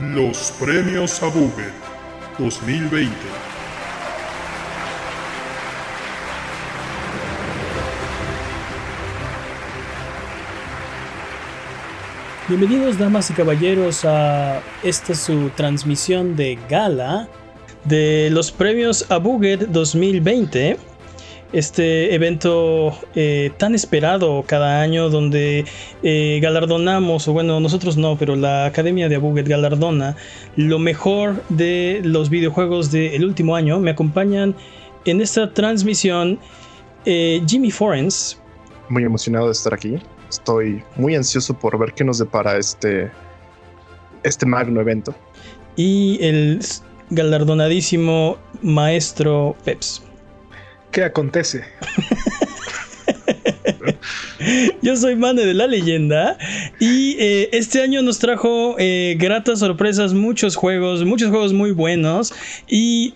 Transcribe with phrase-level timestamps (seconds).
[0.00, 1.72] Los premios a Buget
[2.38, 3.14] 2020.
[12.46, 17.26] Bienvenidos damas y caballeros a esta su transmisión de gala
[17.84, 20.76] de los premios a Buget 2020
[21.52, 25.64] este evento eh, tan esperado cada año donde
[26.02, 30.16] eh, galardonamos, o bueno, nosotros no, pero la Academia de Abuget galardona
[30.56, 33.78] lo mejor de los videojuegos del último año.
[33.78, 34.54] Me acompañan
[35.04, 36.38] en esta transmisión
[37.04, 38.40] eh, Jimmy Forens.
[38.88, 39.98] Muy emocionado de estar aquí.
[40.28, 43.10] Estoy muy ansioso por ver qué nos depara este,
[44.24, 45.14] este magno evento.
[45.76, 46.60] Y el
[47.10, 50.05] galardonadísimo maestro Peps.
[50.90, 51.64] ¿Qué acontece?
[54.82, 56.38] Yo soy Mane de la leyenda
[56.78, 62.32] y eh, este año nos trajo eh, gratas sorpresas, muchos juegos, muchos juegos muy buenos
[62.68, 63.14] y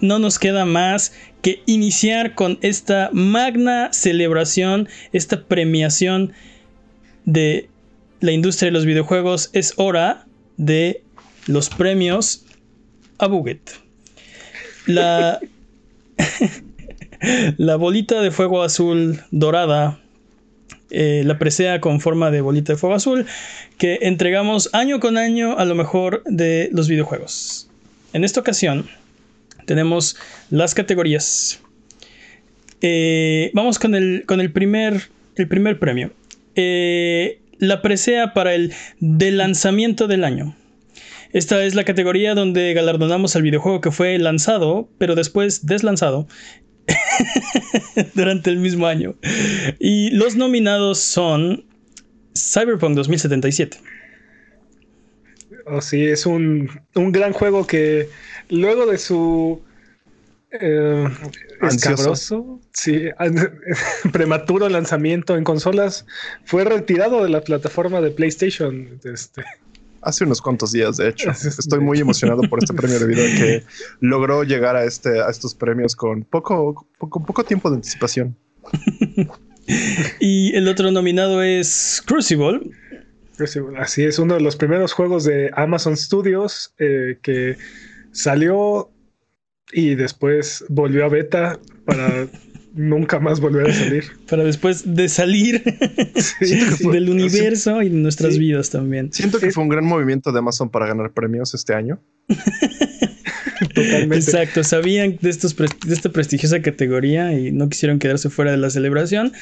[0.00, 1.12] no nos queda más
[1.42, 6.32] que iniciar con esta magna celebración, esta premiación
[7.24, 7.68] de
[8.20, 9.50] la industria de los videojuegos.
[9.52, 11.02] Es hora de
[11.46, 12.46] los premios
[13.18, 13.60] a Buget.
[14.86, 15.40] La...
[17.56, 20.00] La bolita de fuego azul dorada,
[20.90, 23.26] eh, la presea con forma de bolita de fuego azul,
[23.78, 27.68] que entregamos año con año a lo mejor de los videojuegos.
[28.12, 28.88] En esta ocasión
[29.66, 30.16] tenemos
[30.50, 31.60] las categorías.
[32.80, 36.12] Eh, vamos con el, con el, primer, el primer premio.
[36.54, 40.54] Eh, la presea para el de lanzamiento del año.
[41.32, 46.28] Esta es la categoría donde galardonamos al videojuego que fue lanzado, pero después deslanzado
[48.14, 49.14] durante el mismo año.
[49.78, 51.64] Y los nominados son
[52.36, 53.78] Cyberpunk 2077.
[55.66, 58.08] Oh, sí, es un, gran juego que
[58.50, 59.62] luego de su
[60.50, 61.08] eh,
[61.62, 63.08] escabroso, sí,
[64.12, 66.06] prematuro lanzamiento en consolas,
[66.44, 69.00] fue retirado de la plataforma de PlayStation.
[69.04, 69.42] Este.
[70.04, 71.30] Hace unos cuantos días, de hecho.
[71.58, 73.64] Estoy muy emocionado por este premio debido a que
[74.00, 78.36] logró llegar a, este, a estos premios con poco, poco, poco tiempo de anticipación.
[80.20, 82.60] y el otro nominado es Crucible.
[83.36, 87.56] Crucible, así es, uno de los primeros juegos de Amazon Studios eh, que
[88.12, 88.90] salió
[89.72, 92.28] y después volvió a beta para
[92.74, 94.04] nunca más volver a salir.
[94.28, 95.62] Para después de salir
[96.92, 99.12] del universo y de nuestras vidas también.
[99.12, 102.00] Siento que fue un gran movimiento de Amazon para ganar premios este año.
[103.74, 104.16] Totalmente.
[104.16, 108.70] Exacto, sabían de, estos de esta prestigiosa categoría y no quisieron quedarse fuera de la
[108.70, 109.32] celebración.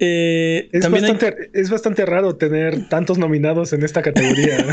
[0.00, 4.64] Eh, es, bastante, es bastante raro tener tantos nominados en esta categoría.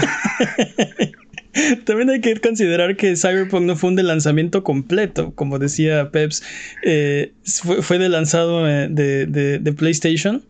[1.86, 6.44] También hay que considerar que Cyberpunk no fue un de lanzamiento completo, como decía Peps,
[6.84, 10.44] eh, fue, de lanzado eh, de, PlayStation,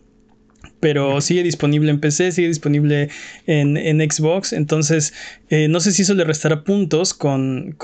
[0.79, 3.09] pero sigue disponible en PC, sigue disponible
[3.47, 5.13] en, Xbox, entonces
[5.49, 7.75] eh, no sé si eso le restará puntos con,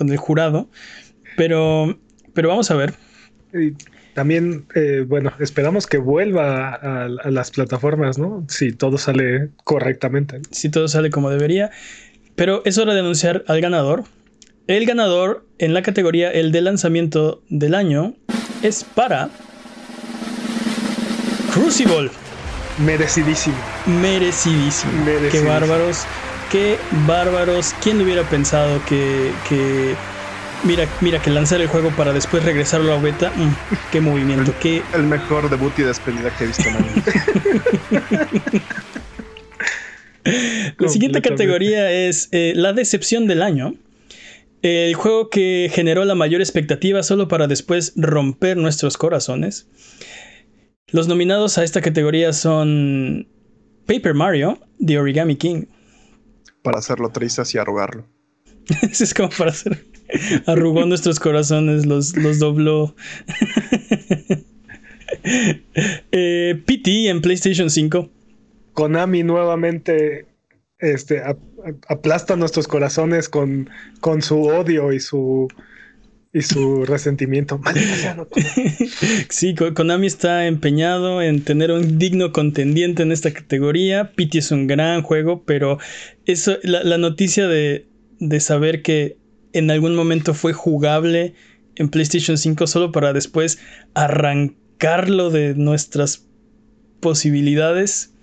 [0.00, 0.68] el jurado,
[1.36, 1.98] pero,
[2.34, 2.94] pero vamos a ver.
[4.14, 4.66] también,
[5.06, 8.44] bueno, esperamos que vuelva a, a, las plataformas, ¿no?
[8.48, 10.40] Si todo sale correctamente.
[10.50, 11.70] Si todo sale como debería.
[12.38, 14.04] Pero es hora de anunciar al ganador.
[14.68, 18.14] El ganador en la categoría el de lanzamiento del año
[18.62, 19.28] es para
[21.52, 22.10] Crucible.
[22.78, 23.56] Merecidísimo.
[23.86, 24.92] Merecidísimo.
[25.32, 26.04] Qué bárbaros.
[26.52, 26.78] Qué
[27.08, 27.74] bárbaros.
[27.82, 29.96] ¿Quién hubiera pensado que,
[30.62, 33.32] mira, mira que lanzar el juego para después regresarlo a beta?
[33.34, 33.52] Mm,
[33.90, 34.52] qué movimiento.
[34.52, 34.82] El, qué...
[34.94, 36.62] el mejor debut y despedida que he visto.
[36.68, 38.62] En
[40.78, 43.74] La siguiente categoría es eh, la decepción del año.
[44.62, 49.68] El juego que generó la mayor expectativa solo para después romper nuestros corazones.
[50.88, 53.28] Los nominados a esta categoría son
[53.86, 55.66] Paper Mario, The Origami King.
[56.62, 58.06] Para hacerlo triste y arrugarlo.
[58.82, 59.84] es como para hacer.
[60.46, 62.94] Arrugó nuestros corazones, los, los dobló.
[66.12, 68.10] eh, PT en PlayStation 5.
[68.78, 70.26] Konami nuevamente
[70.78, 71.20] este,
[71.88, 73.68] aplasta nuestros corazones con,
[74.20, 75.48] su odio y su,
[76.32, 77.60] y su resentimiento.
[79.30, 84.12] sí, Konami está empeñado en tener un digno contendiente en esta categoría.
[84.12, 85.80] Pity es un gran juego, pero
[86.24, 87.84] eso, la, noticia de,
[88.38, 89.16] saber que
[89.54, 91.34] en algún momento fue jugable
[91.74, 93.58] en PlayStation 5 solo para después
[93.94, 96.28] arrancarlo de nuestras
[97.00, 98.14] posibilidades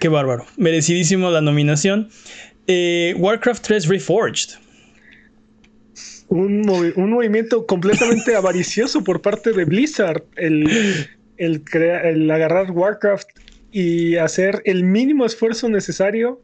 [0.00, 0.46] Qué bárbaro.
[0.56, 2.08] Merecidísimo la nominación.
[2.66, 4.50] Eh, Warcraft 3 Reforged.
[6.28, 6.60] Un,
[6.96, 10.24] movimiento completamente avaricioso por parte de Blizzard.
[10.36, 10.68] El,
[11.38, 13.28] el agarrar Warcraft
[13.72, 16.42] y hacer el mínimo esfuerzo necesario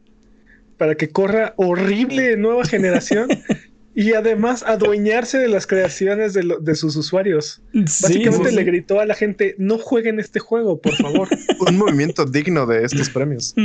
[0.77, 3.29] para que corra horrible nueva generación
[3.95, 7.61] y además adueñarse de las creaciones de, sus usuarios.
[7.73, 11.29] Básicamente le gritó a la gente, no jueguen este juego, por favor.
[11.65, 13.55] Un movimiento digno de estos premios.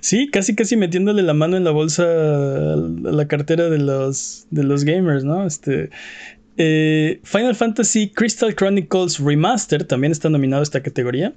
[0.00, 4.62] Sí, casi casi metiéndole la mano en la bolsa a la cartera de los, de
[4.62, 5.44] los gamers, ¿no?
[5.44, 5.90] Este,
[6.56, 11.34] eh, Final Fantasy Crystal Chronicles Remaster también está nominado a esta categoría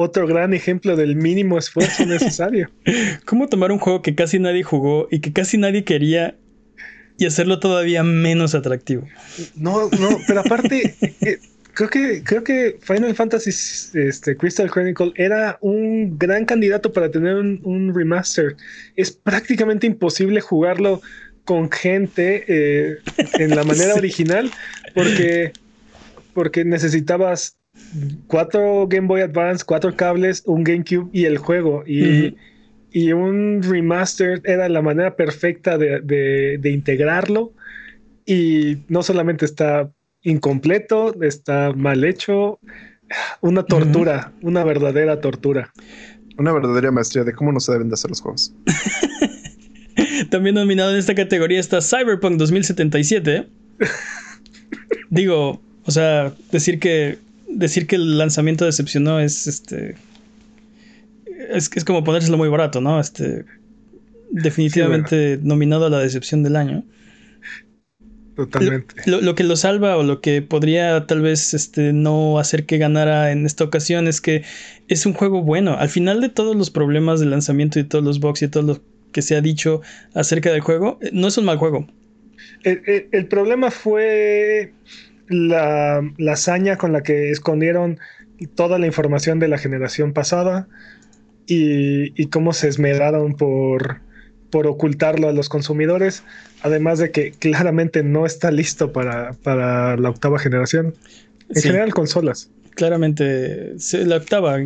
[0.00, 2.70] otro gran ejemplo del mínimo esfuerzo necesario.
[3.24, 6.36] ¿Cómo tomar un juego que casi nadie jugó y que casi nadie quería
[7.18, 9.08] y hacerlo todavía menos atractivo?
[9.56, 11.38] No, no, pero aparte, eh,
[11.72, 13.50] creo, que, creo que Final Fantasy
[13.98, 18.54] este, Crystal Chronicle era un gran candidato para tener un, remaster.
[18.94, 21.02] Es prácticamente imposible jugarlo
[21.44, 22.98] con gente eh,
[23.40, 24.48] en la manera original
[24.94, 25.50] porque,
[26.34, 27.57] porque necesitabas
[28.26, 31.84] cuatro Game Boy Advance, cuatro cables, un GameCube y el juego.
[31.86, 32.34] Y,
[33.12, 37.52] un remaster era la manera perfecta de, integrarlo.
[38.26, 39.90] Y no solamente está
[40.22, 42.58] incompleto, está mal hecho.
[43.40, 45.72] Una tortura, una verdadera tortura.
[46.36, 48.54] Una verdadera maestría de cómo no se deben de hacer los juegos.
[50.30, 53.48] También nominado en esta categoría está Cyberpunk 2077.
[55.10, 57.18] Digo, o sea, decir que
[57.58, 59.96] decir que el lanzamiento decepcionó es este.
[61.50, 63.00] Es, es como ponérselo muy barato, ¿no?
[63.00, 63.44] Este.
[64.30, 66.84] Definitivamente nominado a la decepción del año.
[68.36, 68.94] Totalmente.
[69.06, 73.32] Lo, que lo salva o lo que podría tal vez este, no hacer que ganara
[73.32, 74.44] en esta ocasión es que
[74.86, 75.76] es un juego bueno.
[75.76, 78.80] Al final de todos los problemas de lanzamiento y todos los bugs y todo lo
[79.10, 79.80] que se ha dicho
[80.14, 81.88] acerca del juego, no es un mal juego.
[82.62, 84.72] el problema fue
[85.28, 87.98] la, hazaña con la que escondieron
[88.54, 90.68] toda la información de la generación pasada
[91.46, 94.00] y, cómo se esmeraron por,
[94.50, 96.22] por ocultarlo a los consumidores,
[96.62, 99.36] además de que claramente no está listo para,
[99.96, 100.94] la octava generación.
[101.48, 103.74] En general, consolas claramente
[104.06, 104.56] la octava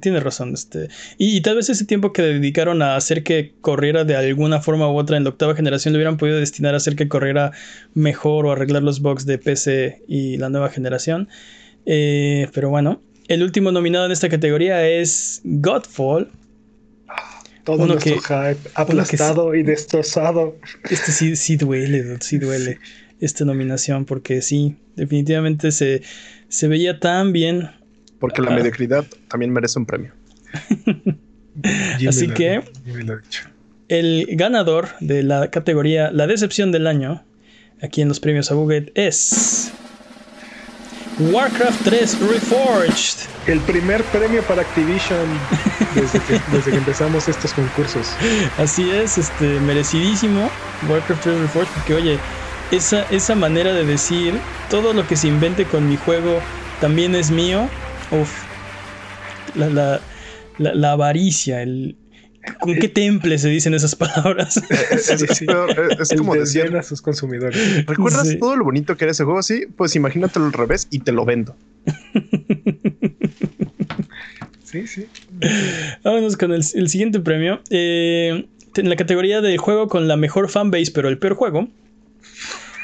[0.00, 0.88] tiene razón este
[1.18, 4.96] y, tal vez ese tiempo que dedicaron a hacer que corriera de alguna forma u
[4.96, 7.52] otra en la octava generación lo hubieran podido destinar a hacer que corriera
[7.92, 11.28] mejor o arreglar los bugs de PC y la nueva generación
[11.84, 16.30] eh, pero bueno el último nominado en esta categoría es Godfall.
[17.64, 18.18] Todo uno que,
[18.74, 20.56] aplastado y destrozado.
[20.90, 22.78] Este sí, sí duele sí duele
[23.20, 26.02] esta nominación porque sí definitivamente se
[26.54, 27.70] se veía tan bien.
[28.20, 30.12] Porque la mediocridad también merece un premio.
[32.08, 32.62] Así que
[33.88, 37.24] el ganador de la categoría La Decepción del Año,
[37.82, 39.72] aquí en los premios a Google, es
[41.18, 43.28] Warcraft 3 Reforged.
[43.46, 45.26] El primer premio para Activision
[45.94, 48.14] desde que, empezamos estos concursos.
[48.58, 50.50] Así es, este, merecidísimo
[50.88, 52.18] Warcraft 3 Reforged, porque oye,
[52.70, 54.34] esa, esa manera de decir
[54.70, 56.40] todo lo que se invente con mi juego
[56.80, 57.68] también es mío.
[58.10, 58.44] Uf.
[59.54, 60.00] La,
[60.58, 61.96] la, avaricia, el,
[62.60, 64.60] ¿Con qué temple se dicen esas palabras?
[64.90, 67.86] Es, como decir a sus consumidores.
[67.86, 69.66] ¿Recuerdas todo lo bonito que era ese juego así?
[69.76, 71.56] Pues imagínatelo al revés y te lo vendo.
[74.64, 75.06] sí, sí.
[76.02, 77.60] Vámonos con el, siguiente premio.
[77.70, 81.68] Eh, en la categoría de juego con la mejor fanbase, pero el peor juego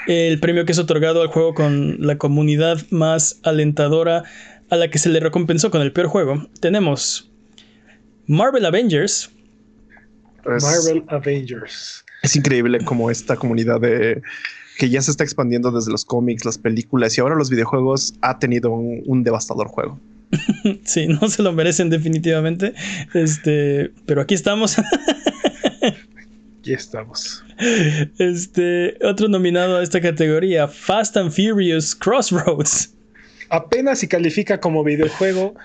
[0.06, 4.24] el premio que es otorgado al juego con la comunidad más alentadora
[4.70, 6.46] a la que se le recompensó con el peor juego.
[6.60, 7.30] Tenemos
[8.26, 9.30] Marvel Avengers.
[10.44, 12.04] Marvel Avengers.
[12.22, 14.22] Es increíble como esta comunidad de
[14.78, 18.38] que ya se está expandiendo desde los cómics, las películas y ahora los videojuegos ha
[18.38, 20.00] tenido un, devastador juego.
[20.84, 22.72] sí, no se lo merecen definitivamente.
[23.12, 24.76] Este, pero aquí estamos.
[26.70, 27.44] Aquí estamos.
[28.18, 32.94] Este, otro nominado a esta categoría, Fast and Furious Crossroads.
[33.48, 35.56] Apenas si califica como videojuego.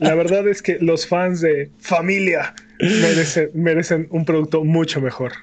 [0.00, 5.34] La verdad es que los fans de familia merecen, merecen, un producto mucho mejor.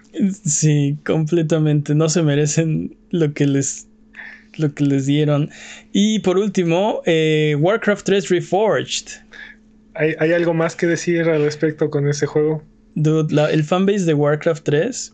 [0.44, 1.96] Sí, completamente.
[1.96, 3.88] No se merecen lo que les,
[4.58, 5.50] lo que les dieron.
[5.94, 9.29] Y por último, eh, Warcraft 3 Reforged.
[10.00, 12.64] ¿Hay, algo más que decir al respecto con ese juego?
[12.96, 15.14] Dude, el fanbase de Warcraft 3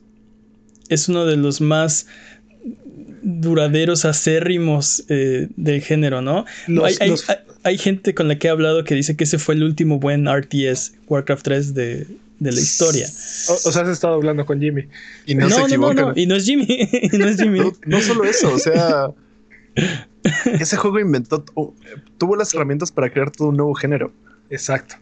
[0.90, 2.06] es uno de los más
[3.24, 6.46] duraderos, acérrimos eh, del género, ¿no?
[6.68, 7.00] Los,
[7.64, 10.28] hay gente con la que he hablado que dice que ese fue el último buen
[10.32, 12.08] RTS Warcraft 3 de,
[12.40, 13.08] de la historia.
[13.08, 14.88] O, sea, has estado hablando con Jimmy.
[15.26, 16.68] Y no, no, no, no, y no es Jimmy.
[17.14, 17.62] no es Jimmy.
[17.88, 19.08] No, solo eso, o sea.
[20.60, 21.44] ese juego inventó,
[22.20, 24.14] tuvo las herramientas para crear todo un nuevo género.
[24.50, 24.96] Exacto.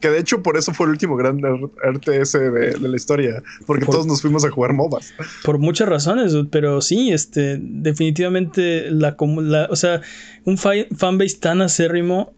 [0.00, 4.06] Que de hecho por eso fue el último gran RTS de, la historia, porque todos
[4.06, 5.12] nos fuimos a jugar MOBAs.
[5.44, 10.00] Por muchas razones, pero sí, este, definitivamente la, la o sea,
[10.44, 12.32] un fanbase tan acérrimo,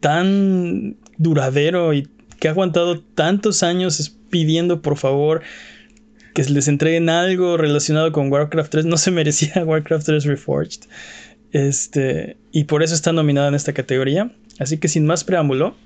[0.00, 2.08] tan duradero y
[2.38, 5.42] que ha aguantado tantos años pidiendo por favor
[6.34, 10.82] que les entreguen algo relacionado con Warcraft 3, no se merecía Warcraft 3 Reforged.
[11.52, 14.30] Este, y por eso está nominada en esta categoría.
[14.58, 15.76] Así que sin más preámbulo,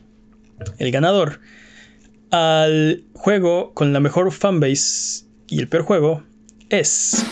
[0.79, 1.41] el ganador
[2.31, 6.23] al juego con la mejor fanbase y el peor juego
[6.71, 7.25] es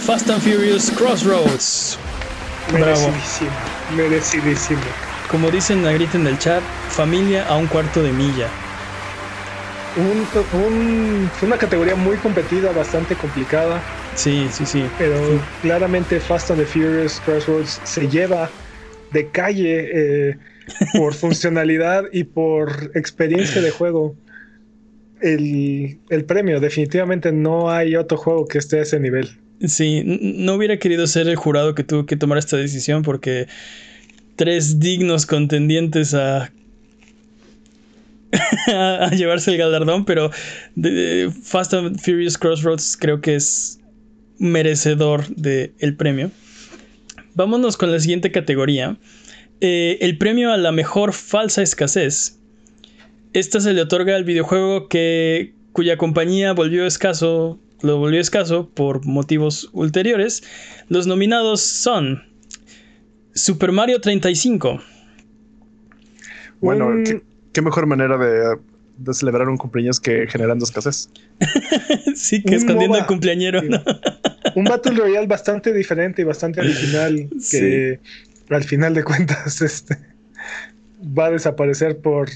[0.00, 1.98] Fast and Furious Crossroads.
[2.72, 3.50] Merecidísimo,
[3.96, 4.80] merecidísimo.
[5.30, 8.48] Como dicen la grita en el chat, familia a un cuarto de milla.
[10.50, 13.82] fue una categoría muy competida, bastante complicada.
[14.18, 14.84] Sí, sí, sí.
[14.98, 18.50] Pero claramente Fast and the Furious Crossroads se lleva
[19.12, 19.90] de calle
[20.30, 20.36] eh,
[20.94, 24.16] por funcionalidad y por experiencia de juego.
[25.20, 29.30] El, premio, definitivamente no hay otro juego que esté a ese nivel.
[29.64, 33.46] Sí, no hubiera querido ser el jurado que tuvo que tomar esta decisión porque
[34.34, 36.50] tres dignos contendientes a,
[38.66, 40.30] a, llevarse el galardón, pero
[41.42, 43.77] Fast and Furious Crossroads creo que es
[44.38, 46.30] merecedor del el premio.
[47.34, 48.96] Vámonos con la siguiente categoría.
[49.60, 52.38] Eh, el premio a la mejor falsa escasez.
[53.32, 59.04] Esta se le otorga al videojuego que, cuya compañía volvió escaso, lo volvió escaso por
[59.04, 60.42] motivos ulteriores.
[60.88, 62.24] Los nominados son
[63.34, 64.80] Super Mario 35.
[66.60, 66.90] Bueno,
[67.52, 71.08] ¿qué, mejor manera de, celebrar un cumpleaños que generando escasez.
[72.16, 73.60] sí, que escondiendo al cumpleañero
[74.54, 78.00] un Battle Royale bastante diferente y bastante original que
[78.50, 79.98] al final de cuentas este,
[81.16, 82.28] va a desaparecer por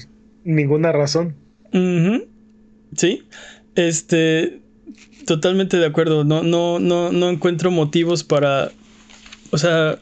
[0.43, 1.35] ninguna razón.
[2.95, 3.23] Sí,
[3.75, 4.61] este,
[5.25, 6.23] totalmente de acuerdo.
[6.23, 8.71] No, no, no, no encuentro motivos para,
[9.51, 9.97] o sea,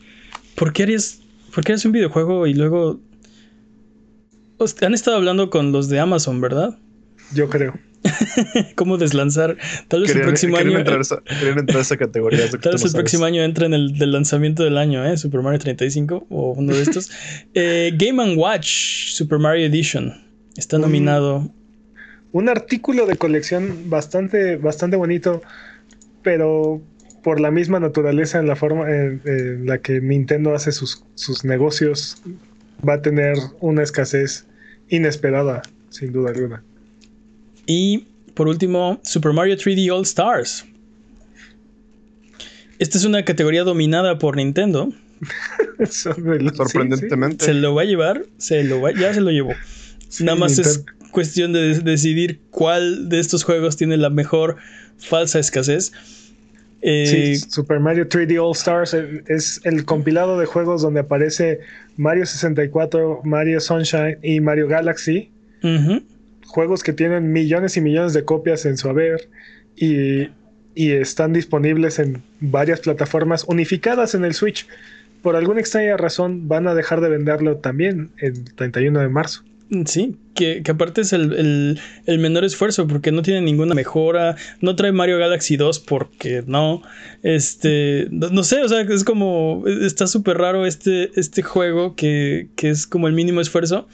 [0.55, 1.21] ¿por qué harías,
[1.53, 2.99] por qué harías un videojuego y luego
[4.81, 6.77] han estado hablando con los de Amazon, ¿verdad?
[7.33, 7.73] Yo creo.
[8.75, 9.58] cómo deslanzar.
[9.88, 10.77] Tal vez el próximo año.
[10.77, 12.50] Entrar a esa, entrar a esa categoría.
[12.50, 15.17] Tal vez el próximo año entre en el del lanzamiento del año, ¿eh?
[15.17, 17.12] Super Mario 35 o uno de estos.
[17.53, 20.13] eh, Game and Watch Super Mario Edition.
[20.58, 21.50] Está nominado.
[22.31, 25.41] Un, artículo de colección bastante, bastante bonito,
[26.24, 26.81] pero
[27.24, 32.22] por la misma naturaleza en la forma en, la que Nintendo hace sus, sus negocios,
[32.88, 34.46] va a tener una escasez
[34.89, 36.63] inesperada, sin duda alguna.
[37.65, 40.65] Y por último, Super Mario 3D All Stars.
[42.79, 44.91] Esta es una categoría dominada por Nintendo.
[45.89, 47.45] Sorprendentemente.
[47.45, 49.53] Se lo va a llevar, se lo va, ya se lo llevó.
[50.19, 54.57] Nada más es cuestión de decidir cuál de estos juegos tiene la mejor
[54.97, 55.91] falsa escasez.
[56.81, 58.95] Eh, Super Mario 3D All Stars
[59.27, 61.59] es el compilado de juegos donde aparece
[61.97, 65.29] Mario 64, Mario Sunshine y Mario Galaxy
[66.45, 69.29] juegos que tienen millones y millones de copias en su haber
[69.75, 70.29] y,
[70.75, 74.67] están disponibles en varias plataformas unificadas en el Switch.
[75.21, 79.43] Por alguna extraña razón van a dejar de venderlo también el 31 de marzo.
[79.86, 84.36] Sí, que, aparte es el, menor esfuerzo porque no tiene ninguna mejora.
[84.60, 86.81] No trae Mario Galaxy 2 porque no.
[87.24, 92.69] Este, no, sé, o sea, es como, está súper raro este, este juego que, que
[92.69, 93.88] es como el mínimo esfuerzo.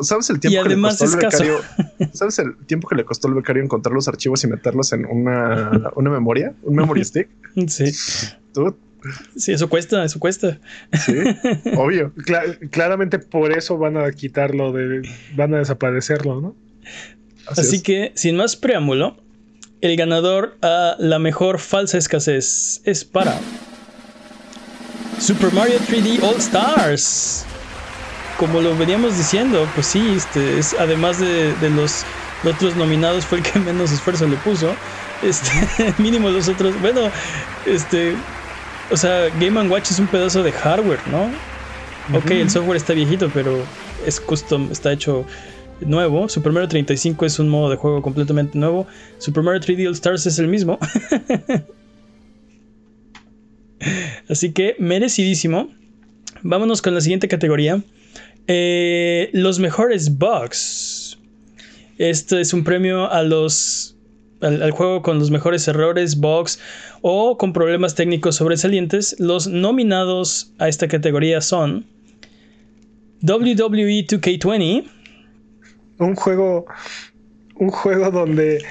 [0.00, 1.60] ¿Sabes el tiempo que le costó al becario?
[2.12, 5.90] ¿Sabes el tiempo que le costó al becario encontrar los archivos y meterlos en una,
[5.94, 6.54] una memoria?
[6.62, 7.28] ¿Un memory stick?
[7.68, 7.92] Sí.
[9.36, 10.58] Sí, eso cuesta, eso cuesta.
[10.92, 11.14] Sí,
[11.76, 12.12] obvio.
[12.70, 15.08] claramente por eso van a quitarlo de.
[15.34, 16.56] van a desaparecerlo, ¿no?
[17.46, 19.18] Así, que, sin más preámbulo,
[19.80, 23.38] el ganador a la mejor falsa escasez es para.
[25.20, 27.46] Super Mario 3D All Stars
[28.38, 32.04] como lo veníamos diciendo, pues sí, este, es, además de, los,
[32.44, 34.74] otros nominados, fue el que menos esfuerzo le puso.
[35.22, 35.50] Este,
[35.98, 36.80] mínimo los otros.
[36.80, 37.10] Bueno,
[37.64, 38.14] este.
[38.90, 41.30] O sea, Game Watch es un pedazo de hardware, ¿no?
[42.16, 43.58] Ok, el software está viejito, pero
[44.06, 45.26] es custom, está hecho
[45.80, 46.28] nuevo.
[46.28, 48.86] Super Mario 35 es un modo de juego completamente nuevo.
[49.18, 50.78] Super Mario 3D All Stars es el mismo.
[54.28, 55.68] Así que merecidísimo.
[56.42, 57.82] Vámonos con la siguiente categoría.
[58.48, 61.18] Eh, los mejores bugs.
[61.98, 63.96] Este es un premio a los
[64.40, 66.60] al, juego con los mejores errores, bugs
[67.00, 69.16] o con problemas técnicos sobresalientes.
[69.18, 71.86] Los nominados a esta categoría son
[73.22, 74.84] WWE 2K20.
[75.98, 76.66] Un juego,
[77.56, 78.62] un juego donde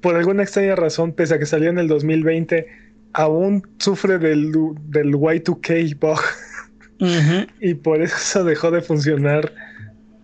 [0.00, 2.66] por alguna extraña razón, pese a que salió en el 2020,
[3.14, 4.52] aún sufre del,
[4.88, 6.18] del Y2K bug.
[7.60, 9.52] y por eso dejó de funcionar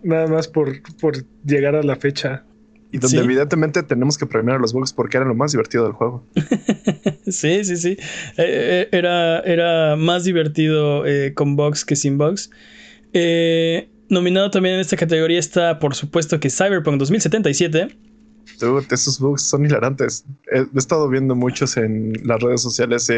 [0.03, 2.43] nada más por, por llegar a la fecha.
[2.91, 5.93] Y donde evidentemente tenemos que premiar a los bugs porque era lo más divertido del
[5.93, 6.25] juego.
[7.27, 7.97] sí, sí, sí.
[8.37, 12.51] Eh, eh, era, era más divertido eh, con bugs que sin bugs.
[14.07, 17.97] nominado también en esta categoría está, por supuesto, que Cyberpunk 2077.
[18.59, 20.25] Dude, esos bugs son hilarantes.
[20.51, 23.09] He, estado viendo muchos en las redes sociales.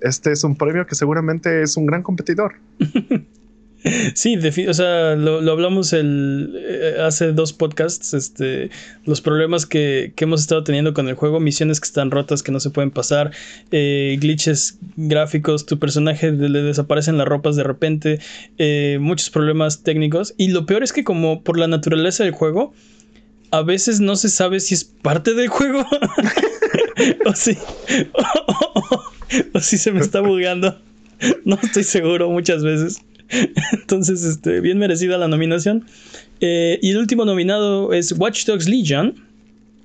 [0.00, 2.54] este es un premio que seguramente es un gran competidor.
[4.14, 4.36] Sí,
[4.68, 8.70] o sea, lo, hablamos el, eh, hace dos podcasts, este,
[9.06, 12.60] los problemas que, hemos estado teniendo con el juego, misiones que están rotas, que no
[12.60, 13.30] se pueden pasar,
[13.70, 18.20] eh, glitches gráficos, tu personaje le desaparecen las ropas de repente,
[18.58, 20.34] eh, muchos problemas técnicos.
[20.36, 22.74] Y lo peor es que como por la naturaleza del juego,
[23.50, 25.84] a veces no se sabe si es parte del juego
[27.26, 27.56] o si,
[29.54, 30.80] o si se me está bugueando.
[31.44, 33.02] No estoy seguro muchas veces.
[33.72, 35.86] Entonces, este, bien merecida la nominación.
[36.40, 39.14] Eh, y el último nominado es Watch Dogs Legion.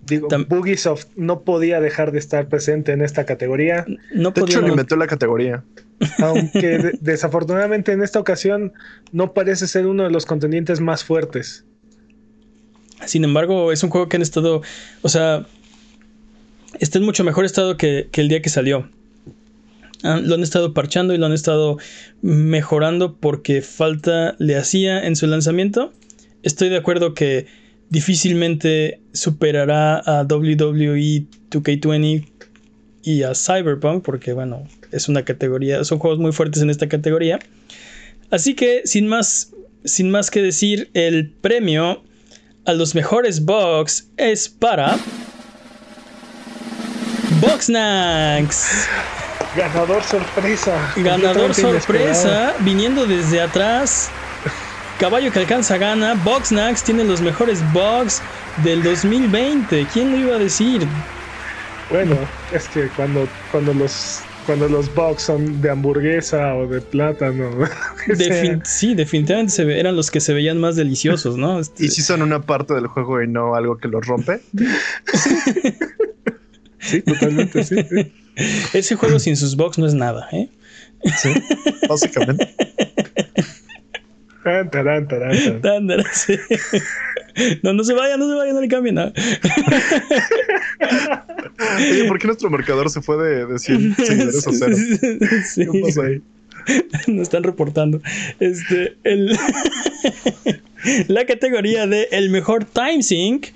[0.08, 3.86] Digo, Bugisoft no podía dejar de estar presente en esta categoría.
[4.14, 5.64] No de hecho, inventó la categoría.
[6.20, 8.74] Aunque desafortunadamente en esta ocasión
[9.12, 11.66] no parece ser uno de los contendientes más fuertes.
[13.06, 14.62] Sin embargo, es un juego que han estado,
[15.02, 15.46] o sea,
[16.80, 18.90] está en mucho mejor estado que el día que salió
[20.06, 21.78] lo han estado parchando y lo han estado
[22.22, 25.94] mejorando porque falta le hacía en su lanzamiento.
[26.44, 27.48] Estoy de acuerdo que
[27.90, 32.28] difícilmente superará a WWE 2K20
[33.04, 37.40] y a Cyberpunk porque bueno, es una categoría, son juegos muy fuertes en esta categoría.
[38.30, 39.52] Así que sin más
[39.84, 42.04] sin más que decir, el premio
[42.66, 44.98] a los mejores bugs es para
[47.40, 48.88] Boxnax.
[49.56, 50.94] Ganador sorpresa.
[50.98, 54.10] Ganador sorpresa, viniendo desde atrás.
[55.00, 56.16] Caballo que alcanza gana.
[56.16, 58.22] Boxnax tiene los mejores bugs
[58.64, 59.86] del 2020.
[59.94, 60.88] ¿Quién lo iba a decir?
[61.90, 62.18] Bueno,
[62.52, 67.50] es que cuando, cuando los cuando los bugs son de hamburguesa o de plátano.
[68.64, 71.60] sí, definitivamente eran los que se veían más deliciosos, ¿no?
[71.80, 74.42] ¿Y si son una parte del juego y no algo que los rompe?
[76.80, 77.76] sí, totalmente, sí.
[78.74, 80.50] Ese juego sin sus bugs no es nada, ¿eh?
[81.18, 81.34] Sí,
[81.88, 82.54] básicamente.
[87.64, 89.14] No, no se vaya, no se vaya, no le cambien nada.
[91.60, 94.76] Oye, ¿por qué nuestro marcador se fue de, de 100 seguidores a cero?
[95.46, 95.66] Sí.
[95.72, 96.22] ¿Qué pasa ahí?
[97.08, 98.02] Nos están reportando.
[98.40, 99.38] Este, el
[101.08, 103.48] la categoría de el mejor time sync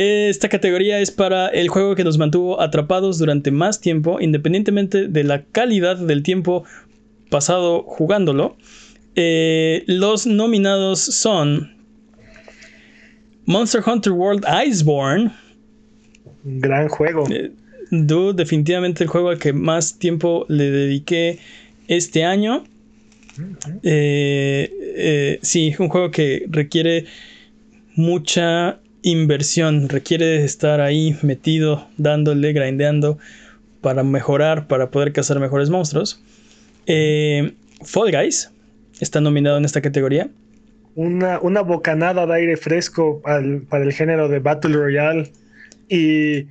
[0.00, 5.24] esta categoría es para el juego que nos mantuvo atrapados durante más tiempo, independientemente de
[5.24, 6.62] la calidad del tiempo
[7.30, 8.56] pasado jugándolo.
[9.16, 11.74] Eh, los nominados son
[13.46, 15.32] Monster Hunter World Iceborne.
[16.60, 17.24] Gran juego.
[17.30, 17.52] Eh,
[17.90, 21.38] definitivamente el juego al que más tiempo le dediqué
[21.86, 22.64] este año.
[23.82, 27.04] Eh, sí, un juego que requiere
[27.94, 33.18] mucha inversión, requiere estar ahí metido, dándole, grindeando
[33.80, 36.22] para mejorar, para poder cazar mejores monstruos.
[36.86, 38.50] Eh, Fall Guys
[39.00, 40.28] está nominado en esta categoría.
[40.94, 45.30] Una, una bocanada de aire fresco para el género de Battle Royale.
[45.88, 46.46] Y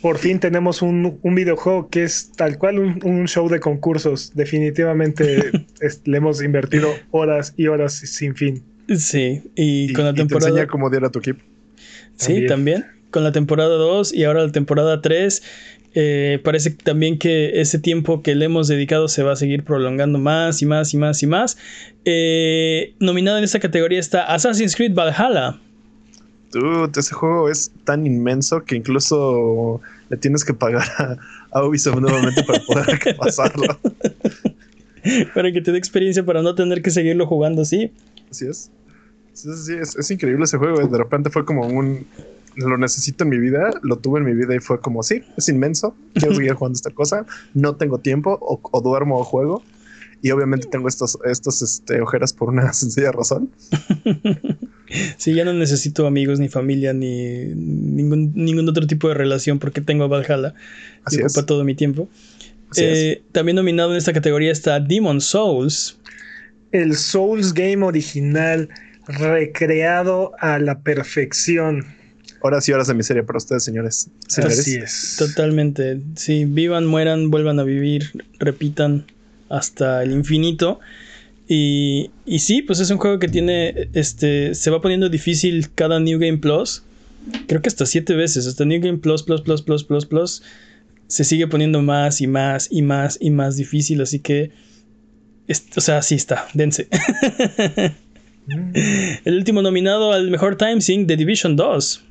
[0.00, 4.32] por fin tenemos un, videojuego que es tal cual un, show de concursos.
[4.34, 5.50] Definitivamente
[6.04, 8.62] le hemos invertido horas y horas sin fin.
[8.96, 10.50] Sí, y, con la temporada.
[10.50, 11.42] Y te enseña cómo a tu equipo.
[12.16, 12.86] Sí, también.
[13.10, 15.42] Con la temporada 2 y ahora la temporada 3.
[15.98, 20.18] Eh, parece también que ese tiempo que le hemos dedicado se va a seguir prolongando
[20.18, 21.56] más y más y más y más.
[22.04, 25.58] Eh, nominado en esta categoría está Assassin's Creed Valhalla.
[26.96, 31.18] Ese juego es tan inmenso que incluso le tienes que pagar
[31.50, 33.78] a, Ubisoft nuevamente para poder pasarlo.
[35.34, 37.92] para que te dé experiencia para no tener que seguirlo jugando así.
[38.30, 38.70] Así es.
[39.32, 40.86] Sí, sí, es, increíble ese juego.
[40.86, 42.06] De repente fue como un,
[42.56, 45.48] lo necesito en mi vida, lo tuve en mi vida y fue como, sí, es
[45.48, 49.62] inmenso, quiero seguir jugando esta cosa, no tengo tiempo, o, duermo o juego.
[50.22, 53.50] Y obviamente tengo estos, estos este, ojeras por una sencilla razón.
[55.16, 59.80] sí, ya no necesito amigos, ni familia, ni ningún, ningún otro tipo de relación porque
[59.80, 60.54] tengo Valhalla.
[61.04, 62.08] Así ocupa todo mi tiempo.
[62.76, 65.98] Eh, también nominado en esta categoría está Demon Souls.
[66.72, 68.68] El Souls Game original,
[69.06, 71.86] recreado a la perfección.
[72.40, 74.10] Horas y horas de miseria para ustedes, señores.
[74.36, 75.16] Así es.
[75.18, 76.00] Totalmente.
[76.16, 79.06] Sí, vivan, mueran, vuelvan a vivir, repitan
[79.48, 80.80] hasta el infinito.
[81.48, 86.00] Y, y sí, pues es un juego que tiene, este, se va poniendo difícil cada
[86.00, 86.82] New Game Plus.
[87.46, 90.42] Creo que hasta siete veces, hasta New Game Plus, Plus, Plus, Plus, Plus, Plus
[91.08, 94.50] se sigue poniendo más y más y más y más difícil, así que,
[95.76, 96.88] o sea, sí está, dense.
[99.24, 102.04] El último nominado al mejor time sync de Division 2.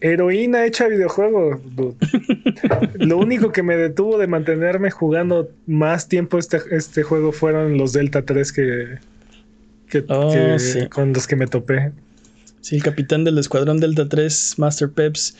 [0.00, 1.60] Heroína hecha videojuego.
[2.94, 7.92] Lo único que me detuvo de mantenerme jugando más tiempo este, este juego fueron los
[7.92, 8.98] Delta 3 que,
[9.88, 10.32] que, oh,
[10.90, 11.92] con los que me topé.
[12.60, 15.36] Sí, el capitán del escuadrón Delta 3, Master Peps.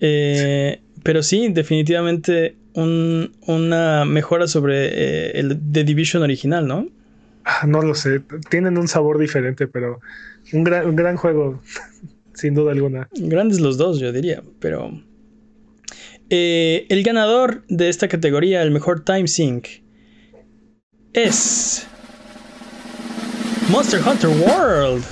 [0.00, 6.88] Eh, pero sí, definitivamente una mejora sobre eh, el The Division original, ¿no?
[7.44, 8.20] Ah, no lo sé.
[8.50, 10.00] Tienen un sabor diferente, pero
[10.52, 11.60] un gran, gran juego,
[12.34, 13.08] sin duda alguna.
[13.12, 14.90] Grandes los dos, yo diría, pero.
[16.30, 19.68] Eh, el ganador de esta categoría, el mejor time sync,
[21.12, 21.86] es.
[23.68, 25.04] Monster Hunter World.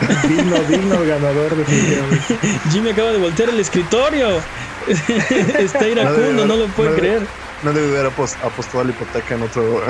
[0.28, 2.38] Digno, digno ganador, definitivamente.
[2.70, 4.40] Jimmy acaba de voltear el escritorio.
[5.58, 7.22] Está iracundo, no, lo puede creer.
[7.62, 9.82] No debe haber apostado a la hipoteca en otro,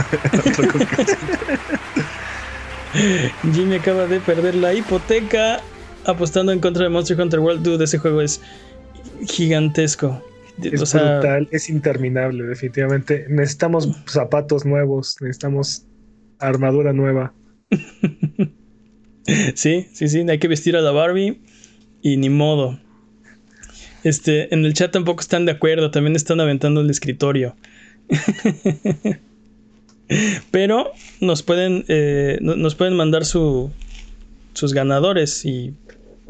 [3.53, 5.61] Jimmy acaba de perder la hipoteca
[6.05, 7.63] apostando en contra de Monster Hunter World.
[7.63, 8.41] Dude, ese juego es
[9.29, 10.23] gigantesco.
[10.63, 13.27] Es brutal, es interminable, definitivamente.
[13.29, 15.87] Necesitamos zapatos nuevos, necesitamos
[16.39, 17.33] armadura nueva.
[19.55, 21.41] sí, sí, sí, hay que vestir a la Barbie
[22.03, 22.79] y ni modo.
[24.03, 27.55] Este, en el chat tampoco están de acuerdo, también están aventando el escritorio.
[30.51, 33.71] Pero nos pueden, eh, nos pueden mandar su,
[34.55, 35.75] sus ganadores y...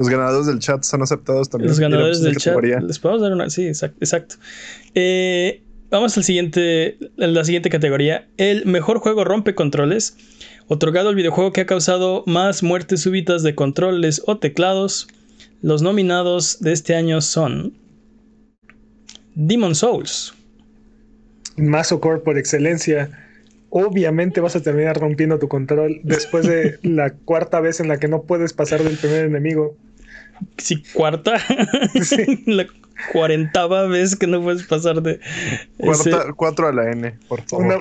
[0.01, 1.69] Los ganadores del chat son aceptados también.
[1.69, 2.57] Los ganadores del chat.
[2.81, 3.51] Les podemos dar una...
[3.51, 4.37] Sí, exacto.
[4.95, 8.27] Eh, vamos al siguiente, a la siguiente categoría.
[8.39, 10.17] El mejor juego rompe controles.
[10.69, 15.07] Otorgado al videojuego que ha causado más muertes súbitas de controles o teclados.
[15.61, 17.75] Los nominados de este año son
[19.35, 20.33] Demon Souls.
[21.59, 23.11] Masocore por excelencia.
[23.69, 28.09] Obviamente vas a terminar rompiendo tu control después de la cuarta vez en la que
[28.09, 29.77] no puedes pasar del primer enemigo.
[30.59, 31.35] Sí, cuarta.
[32.47, 32.67] la
[33.13, 35.21] cuarentava vez que no puedes pasar de.
[36.37, 37.81] Cuatro a la N, por favor.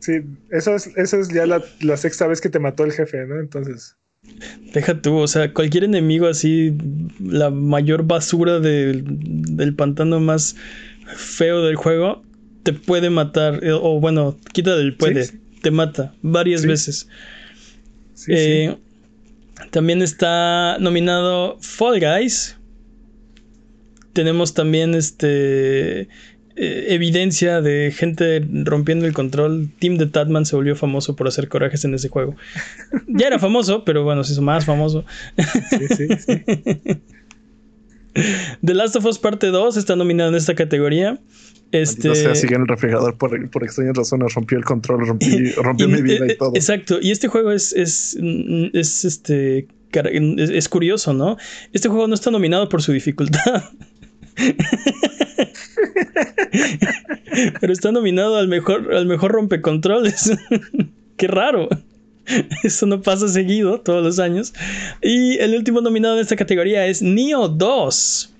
[0.00, 0.12] sí,
[0.50, 3.40] eso es, eso es ya la, la, sexta vez que te mató el jefe, ¿no?
[3.40, 3.96] Entonces.
[4.72, 6.76] Deja tú, o sea, cualquier enemigo así,
[7.20, 10.56] la mayor basura del pantano más
[11.16, 12.22] feo del juego,
[12.62, 13.64] te puede matar.
[13.64, 15.30] Eh, o bueno, quita del puede,
[15.62, 17.08] te mata varias veces.
[18.26, 18.76] Eh,
[19.70, 22.56] también está nominado Fall Guys.
[24.12, 26.08] Tenemos también este
[26.60, 29.70] eh, evidencia de gente rompiendo el control.
[29.78, 32.34] Team de Tatman se volvió famoso por hacer corajes en ese juego.
[33.06, 35.04] ya era famoso, pero bueno, se hizo más famoso.
[35.70, 36.42] sí, sí,
[38.64, 41.20] The Last of Us Parte 2 está nominado en esta categoría.
[41.70, 42.14] Este...
[42.14, 46.26] sea, sigue en el refrigerador por, por extrañas razones, rompió el control, rompió mi vida
[46.26, 46.52] y todo.
[46.54, 48.16] Exacto, y este juego es, es,
[48.72, 51.36] es este es, curioso, ¿no?
[51.72, 53.64] Este juego no está nominado por su dificultad.
[57.60, 60.32] Pero está nominado al mejor, al mejor rompecontroles.
[61.16, 61.68] Qué raro.
[62.62, 64.52] Eso no pasa seguido todos los años.
[65.02, 68.34] Y el último nominado en esta categoría es Neo 2.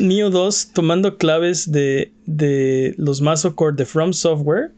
[0.00, 4.72] Neo 2 tomando claves de, de los Masocore de From Software,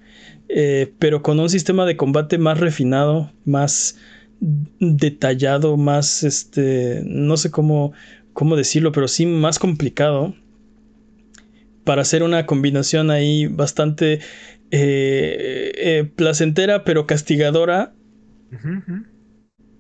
[0.49, 3.97] eh, pero con un sistema de combate más refinado, más
[4.81, 7.93] detallado, más, este, no sé cómo,
[8.33, 10.35] cómo decirlo, pero sí más complicado
[11.85, 14.21] para hacer una combinación ahí bastante
[14.71, 17.95] eh, eh, placentera pero castigadora.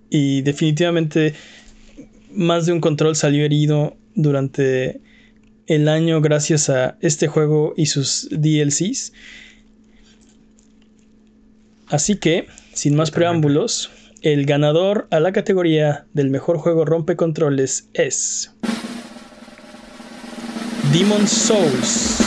[0.08, 1.34] Y definitivamente
[2.34, 5.00] más de un control salió herido durante
[5.74, 9.12] el año gracias a este juego y sus DLCs.
[11.88, 18.54] Así que, sin más preámbulos, el ganador a la categoría del mejor juego rompecontroles es
[20.92, 22.18] Demon Souls.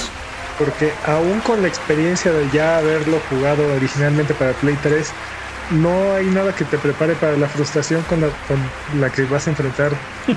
[0.57, 5.07] Porque aún con la experiencia de ya haberlo jugado originalmente para Play 3,
[5.71, 8.59] no hay nada que te prepare para la frustración con la, con
[8.99, 9.91] la que vas a enfrentar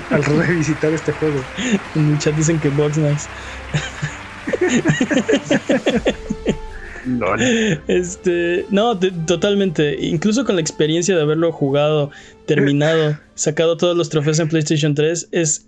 [0.09, 1.39] al revisitar este juego.
[1.95, 3.27] En el chat dicen que Box Nice.
[7.87, 9.97] Este, no, totalmente.
[10.05, 12.11] Incluso con la experiencia de haberlo jugado,
[12.45, 15.67] terminado, sacado todos los trofeos en PlayStation 3, es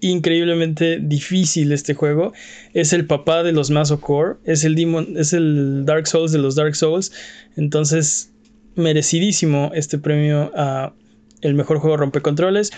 [0.00, 2.32] increíblemente difícil este juego.
[2.74, 6.38] Es el papá de los Maso Core, es el Demon, es el Dark Souls de
[6.38, 7.12] los Dark Souls.
[7.56, 8.30] Entonces,
[8.76, 10.92] merecidísimo este premio a
[11.40, 12.72] el mejor juego rompecontroles.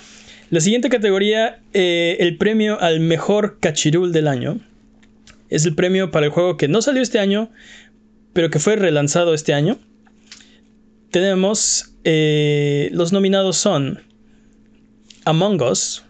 [0.51, 4.61] La siguiente categoría, eh, el premio al mejor cachirul del año.
[5.49, 7.51] Es el premio para el juego que no salió este año,
[8.33, 9.79] pero que fue relanzado este año.
[11.11, 14.01] Tenemos eh, los nominados son
[15.25, 16.05] Among Us.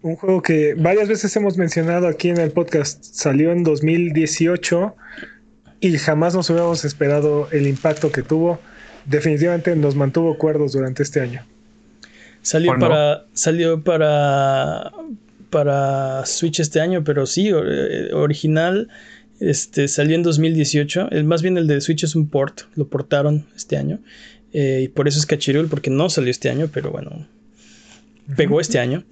[0.00, 3.02] Un juego que varias veces hemos mencionado aquí en el podcast.
[3.02, 4.94] Salió en 2018
[5.80, 8.60] y jamás nos hubiéramos esperado el impacto que tuvo.
[9.04, 11.46] Definitivamente nos mantuvo cuerdos durante este año.
[12.42, 13.26] Salió para.
[13.32, 14.92] Salió para.
[15.50, 18.88] Para Switch este año, pero sí, eh, original
[19.40, 21.08] este, salió en 2018.
[21.10, 22.62] El, más bien el de Switch es un port.
[22.74, 24.00] Lo portaron este año.
[24.52, 27.26] Eh, y por eso es Cachirul, porque no salió este año, pero bueno.
[28.36, 29.04] Pegó este año.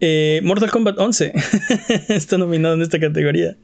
[0.00, 1.32] Eh, Mortal Kombat 11
[2.08, 3.56] está nominado en esta categoría.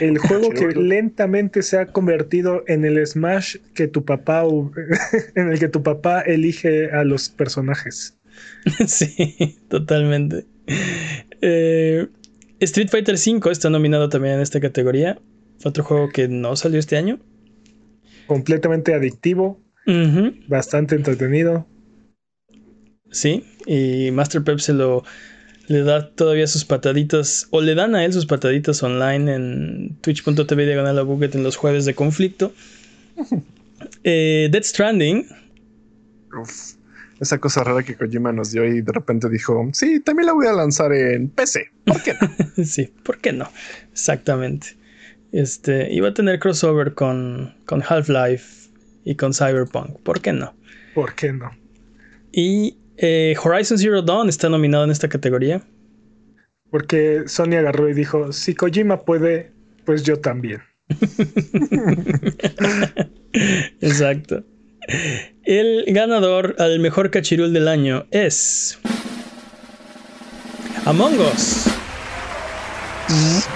[0.00, 4.44] El juego que lentamente se ha convertido en el Smash que tu papá
[5.34, 8.18] en el que tu papá elige a los personajes.
[8.86, 10.46] sí, totalmente.
[11.40, 12.06] Eh,
[12.60, 15.18] Street Fighter V está nominado también en esta categoría.
[15.64, 17.20] Otro juego que no salió este año.
[18.26, 19.60] Completamente adictivo.
[20.48, 21.66] Bastante entretenido.
[23.10, 25.04] Sí, y Master Pep se lo
[25.72, 30.66] le da todavía sus pataditas, o le dan a él sus pataditas online en twitch.tv
[30.66, 32.52] diagonal a Buget en los jueves de conflicto.
[34.04, 35.26] eh, Dead Stranding.
[37.20, 40.46] esa cosa rara que Kojima nos dio y de repente dijo, sí, también la voy
[40.46, 41.70] a lanzar en PC.
[41.84, 42.64] ¿Por qué no?
[42.64, 43.48] sí, ¿por qué no?
[43.92, 44.76] Exactamente.
[45.32, 48.68] Este, iba a tener crossover con, con Half-Life
[49.06, 50.00] y con Cyberpunk.
[50.00, 50.54] ¿Por qué no?
[50.94, 51.50] ¿Por qué no?
[52.30, 55.60] Y eh, Horizon Zero Dawn está nominado en esta categoría.
[56.70, 59.52] Porque Sony agarró y dijo, si Kojima puede,
[59.84, 60.62] pues yo también.
[63.80, 64.44] Exacto.
[65.44, 68.78] El ganador al mejor cachirul del año es
[70.84, 71.66] Among Us.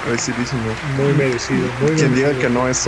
[0.06, 0.62] Merecidísimo.
[0.96, 1.68] Muy merecido.
[1.82, 2.86] Muy Quien diga que no es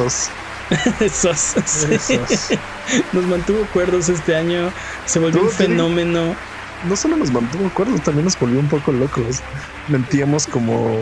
[1.01, 1.57] SOS.
[1.67, 2.59] SOS.
[3.13, 4.71] Nos mantuvo cuerdos este año.
[5.07, 6.37] Se volvió un fenómeno.
[6.89, 9.41] No solo nos mantuvo cuerdos, también nos volvió un poco locos.
[9.89, 10.97] Mentíamos como.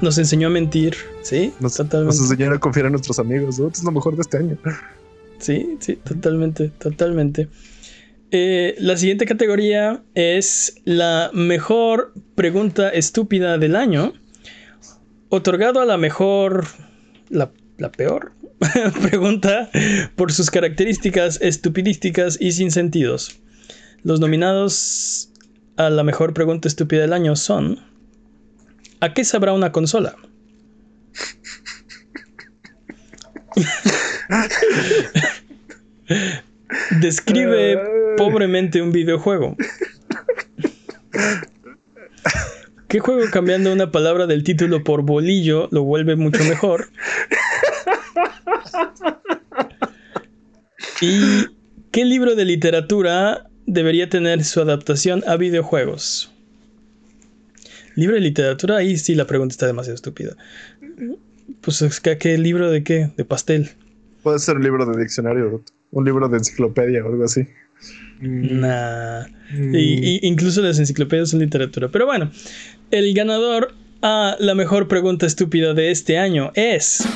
[0.00, 2.16] nos enseñó a mentir, sí, nos, totalmente.
[2.16, 3.58] Nos enseñó a confiar en nuestros amigos.
[3.58, 4.56] Esto es lo mejor de este año.
[5.38, 7.50] Sí, sí, totalmente, totalmente.
[8.30, 14.14] Eh, la siguiente categoría es la mejor pregunta estúpida del año,
[15.28, 16.66] otorgado a la mejor,
[17.28, 17.52] la,
[17.92, 18.32] peor
[19.02, 19.70] pregunta
[20.16, 23.40] por sus características estupidísticas y sin sentidos.
[24.02, 25.30] Los nominados
[25.76, 27.80] a la mejor pregunta estúpida del año son
[29.00, 30.14] ¿A qué sabrá una consola?
[37.00, 37.80] Describe
[38.16, 39.56] pobremente un videojuego.
[42.88, 46.88] ¿Qué juego cambiando una palabra del título por bolillo lo vuelve mucho mejor?
[51.00, 51.46] ¿Y
[51.90, 56.32] qué libro de literatura debería tener su adaptación a videojuegos?
[57.96, 60.36] Libro de literatura, ahí sí la pregunta está demasiado estúpida.
[61.60, 63.10] Pues ¿qué libro de qué?
[63.16, 63.70] De pastel.
[64.22, 67.46] Puede ser un libro de diccionario, un libro de enciclopedia o algo así.
[68.20, 69.26] Nah.
[69.52, 71.88] Y, incluso las enciclopedias son literatura.
[71.88, 72.30] Pero bueno,
[72.90, 77.06] el ganador a la mejor pregunta estúpida de este año es.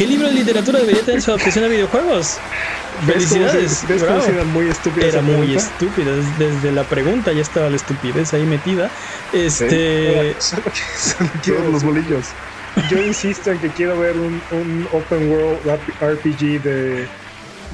[0.00, 2.38] ¿Qué libro de literatura debería tener su adaptación a videojuegos?
[3.04, 3.84] Felicidades.
[3.86, 5.06] era muy estúpida.
[5.06, 6.16] Era muy estúpida.
[6.38, 8.90] Desde la pregunta ya estaba la estupidez ahí metida.
[9.34, 10.34] Este.
[11.44, 12.28] Todos los bolillos.
[12.90, 15.58] Yo insisto en que quiero ver un, open world
[16.00, 17.06] RPG de,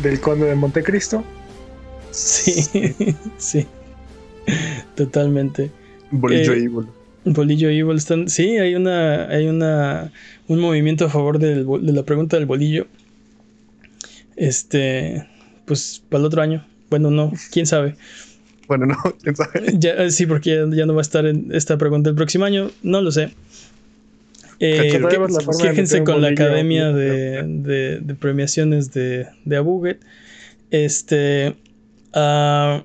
[0.02, 1.22] del Conde de Montecristo.
[2.10, 3.68] Sí, sí.
[4.96, 5.70] Totalmente.
[6.10, 6.86] Bolillo eh.
[7.32, 7.96] Bolillo Evil.
[7.96, 9.28] Están, sí, hay una.
[9.28, 10.12] Hay una.
[10.48, 12.86] un movimiento a favor de la pregunta del bolillo.
[14.36, 15.26] Este.
[15.64, 16.66] Pues para el otro año.
[16.88, 17.96] Bueno, no, quién sabe.
[18.68, 20.10] Bueno, no, quién sabe.
[20.10, 22.70] sí, porque ya, no va a estar en esta pregunta el próximo año.
[22.82, 23.30] No lo sé.
[24.58, 25.02] Eh,
[25.60, 27.42] quéjense con la academia de,
[28.00, 30.00] de, premiaciones de, de Abuget.
[30.70, 31.56] Este.
[32.14, 32.82] Uh,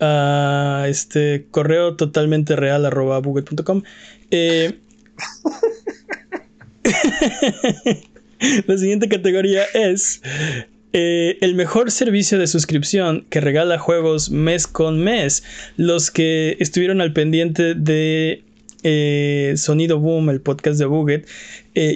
[0.00, 3.82] este correo totalmente real arroba abuget.com.
[4.30, 4.78] Eh,
[8.66, 10.22] la siguiente categoría es
[10.92, 15.42] eh, el mejor servicio de suscripción que regala juegos mes con mes.
[15.76, 18.42] Los que estuvieron al pendiente de
[18.82, 21.28] eh, Sonido Boom, el podcast de Buget,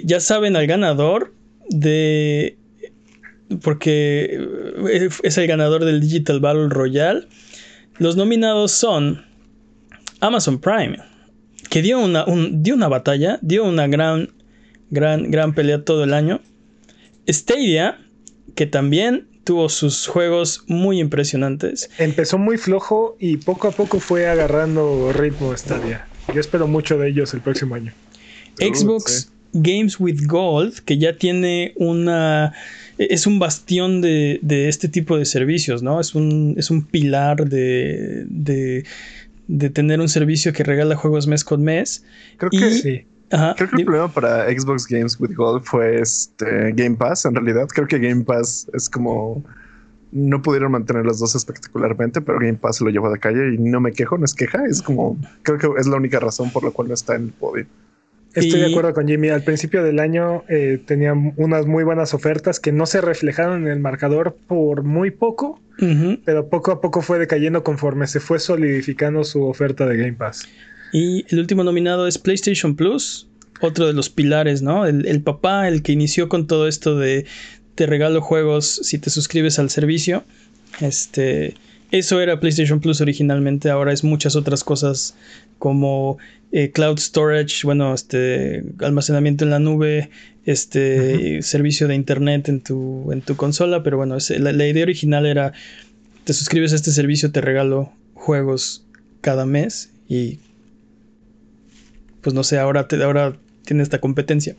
[0.03, 1.33] ya saben al ganador
[1.69, 2.55] de...
[3.61, 4.39] porque
[5.23, 7.27] es el ganador del Digital Battle Royale.
[7.97, 9.25] Los nominados son
[10.19, 10.97] Amazon Prime,
[11.69, 14.33] que dio una, dio una batalla, dio una gran,
[14.89, 16.41] gran, gran pelea todo el año.
[17.27, 17.99] Stadia,
[18.55, 21.89] que también tuvo sus juegos muy impresionantes.
[21.97, 26.07] Empezó muy flojo y poco a poco fue agarrando ritmo Stadia.
[26.33, 27.93] Yo espero mucho de ellos el próximo año.
[28.57, 32.53] Xbox Games with Gold, que ya tiene una...
[32.97, 35.99] Es un bastión de, este tipo de servicios, ¿no?
[35.99, 41.63] Es un, es un pilar de, de, tener un servicio que regala juegos mes con
[41.63, 42.05] mes.
[42.37, 43.05] Creo que sí.
[43.29, 47.67] Creo que el problema para Xbox Games with Gold fue este Game Pass, en realidad.
[47.67, 49.43] Creo que Game Pass es como.
[50.11, 53.57] No pudieron mantener los dos espectacularmente, pero Game Pass se lo llevó de calle y
[53.57, 54.65] no me quejo, no es queja.
[54.65, 55.17] Es como.
[55.41, 57.65] Creo que es la única razón por la cual no está en el podio.
[58.35, 59.29] Estoy de acuerdo con Jimmy.
[59.29, 63.71] Al principio del año eh, tenían unas muy buenas ofertas que no se reflejaron en
[63.71, 65.61] el marcador por muy poco,
[66.25, 70.47] pero poco a poco fue decayendo conforme se fue solidificando su oferta de Game Pass.
[70.91, 73.27] Y el último nominado es PlayStation Plus,
[73.61, 74.85] otro de los pilares, ¿no?
[74.85, 77.25] El, papá, el que inició con todo esto de
[77.75, 80.23] te regalo juegos si te suscribes al servicio.
[80.81, 81.55] Este,
[81.91, 85.15] eso era PlayStation Plus originalmente, ahora es muchas otras cosas
[85.57, 86.17] como
[86.51, 90.09] eh, cloud storage, bueno, este almacenamiento en la nube,
[90.45, 95.25] este servicio de internet en tu, en tu consola, pero bueno, la, la, idea original
[95.25, 95.53] era
[96.23, 98.85] te suscribes a este servicio, te regalo juegos
[99.21, 100.39] cada mes y
[102.21, 104.55] pues no sé, ahora, ahora tiene esta competencia.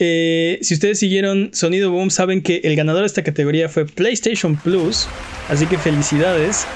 [0.00, 4.56] Eh, si ustedes siguieron Sonido Boom, saben que el ganador de esta categoría fue PlayStation
[4.56, 5.08] Plus.
[5.48, 6.66] Así que felicidades.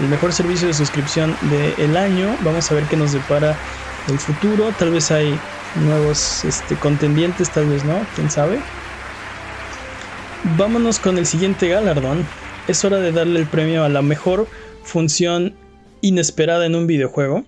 [0.00, 2.36] El mejor servicio de suscripción del año.
[2.42, 3.56] Vamos a ver qué nos depara
[4.08, 4.72] el futuro.
[4.78, 5.38] Tal vez hay
[5.74, 8.60] nuevos este, contendientes, tal vez no, quién sabe.
[10.56, 12.26] Vámonos con el siguiente galardón.
[12.68, 14.46] Es hora de darle el premio a la mejor
[14.84, 15.54] función
[16.00, 17.44] inesperada en un videojuego.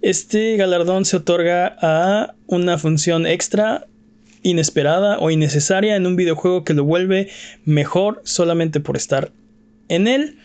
[0.00, 3.86] Este galardón se otorga a una función extra,
[4.42, 7.30] inesperada o innecesaria en un videojuego que lo vuelve
[7.64, 9.32] mejor solamente por estar
[9.88, 10.38] en él.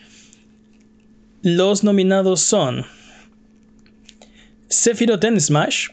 [1.44, 2.86] Los nominados son
[4.70, 5.88] Sephiroth en Smash.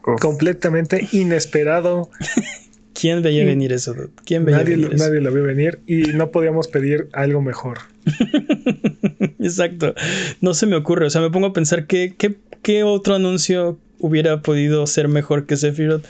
[0.00, 2.08] Completamente inesperado.
[2.98, 3.94] ¿Quién veía venir eso?
[4.24, 7.80] ¿Quién nadie, nadie lo vio venir y no podíamos pedir algo mejor.
[9.38, 9.94] Exacto.
[10.40, 11.04] No se me ocurre.
[11.04, 12.14] O sea, me pongo a pensar qué,
[12.62, 16.06] qué, otro anuncio hubiera podido ser mejor que Sephiroth.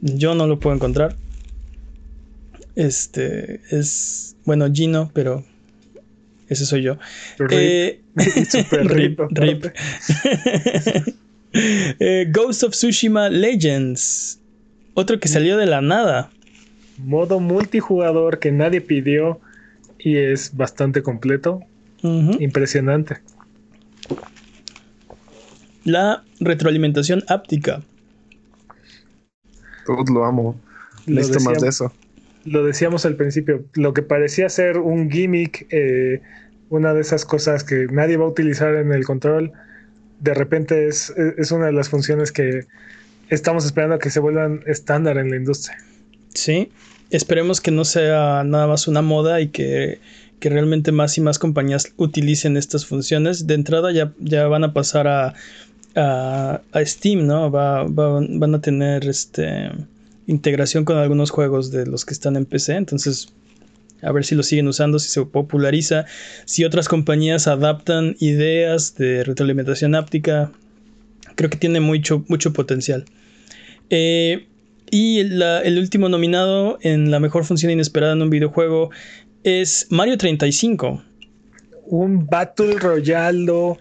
[0.00, 1.16] Yo no lo puedo encontrar.
[2.76, 4.36] Este es.
[4.44, 5.44] Bueno, Gino, pero.
[6.48, 6.98] Ese soy yo.
[7.38, 7.50] Rip.
[7.52, 8.00] Eh,
[8.84, 9.66] rip, rip.
[11.58, 14.38] Eh, Ghost of Tsushima Legends.
[14.92, 16.30] Otro que salió de la nada.
[16.98, 19.40] Modo multijugador que nadie pidió
[19.98, 21.60] y es bastante completo.
[22.02, 23.18] Impresionante.
[25.84, 27.82] La retroalimentación áptica.
[29.86, 30.56] Todos lo amo.
[31.06, 31.92] Listo más de eso.
[32.46, 33.64] Lo decíamos al principio.
[33.74, 36.20] Lo que parecía ser un gimmick, eh,
[36.70, 39.52] una de esas cosas que nadie va a utilizar en el control,
[40.20, 42.66] de repente es, es una de las funciones que
[43.28, 45.76] estamos esperando a que se vuelvan estándar en la industria.
[46.34, 46.70] Sí,
[47.10, 49.98] esperemos que no sea nada más una moda y que,
[50.40, 53.48] realmente más y más compañías utilicen estas funciones.
[53.48, 55.34] De entrada ya, ya van a pasar a,
[55.96, 57.50] a, Steam, ¿no?
[57.50, 59.72] Va, van a tener este
[60.26, 63.32] integración con algunos juegos de los que están en PC, entonces
[64.02, 66.04] a ver si lo siguen usando, si se populariza,
[66.44, 70.52] si otras compañías adaptan ideas de retroalimentación áptica,
[71.34, 73.04] creo que tiene mucho, mucho potencial.
[73.90, 74.46] Eh,
[74.90, 78.90] y el último nominado en la mejor función inesperada en un videojuego
[79.42, 81.02] es Mario 35.
[81.86, 83.78] Un Battle Royale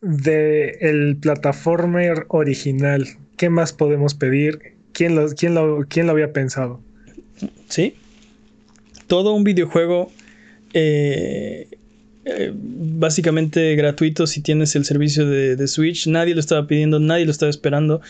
[0.00, 3.06] de el plataformer original.
[3.36, 4.77] ¿Qué más podemos pedir?
[4.98, 6.80] ¿Quién lo, quién lo, quién lo había pensado?
[7.68, 7.94] Sí.
[9.06, 10.10] Todo un videojuego
[10.74, 11.68] eh,
[12.24, 16.08] eh, básicamente gratuito si tienes el servicio de, de, Switch.
[16.08, 18.00] Nadie lo estaba pidiendo, nadie lo estaba esperando.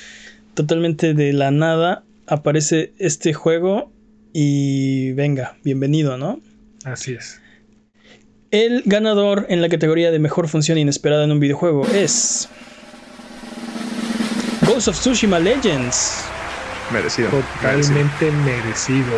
[0.55, 3.93] Totalmente de la nada aparece este juego
[4.33, 6.41] y venga, bienvenido, ¿no?
[6.85, 7.39] Así es.
[8.51, 12.49] El ganador en la categoría de mejor función inesperada en un videojuego es
[14.67, 16.25] Ghost of Tsushima Legends.
[16.93, 17.31] Merecido.
[17.31, 19.13] Totalmente merecido.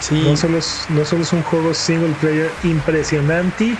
[0.00, 0.22] Sí.
[0.24, 3.76] No solo, es, no solo es un juego single player impresionante,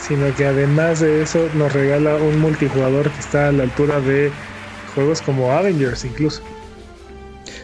[0.00, 4.30] sino que además de eso nos regala un multijugador que está a la altura de
[4.94, 6.42] juegos como Avengers incluso.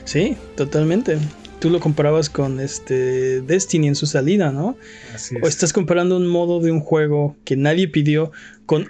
[0.05, 1.19] Sí, totalmente.
[1.59, 4.77] Tú lo comparabas con este Destiny en su salida, ¿no?
[5.15, 5.43] Así es.
[5.43, 8.33] O estás comparando un modo de un juego que nadie pidió
[8.67, 8.89] con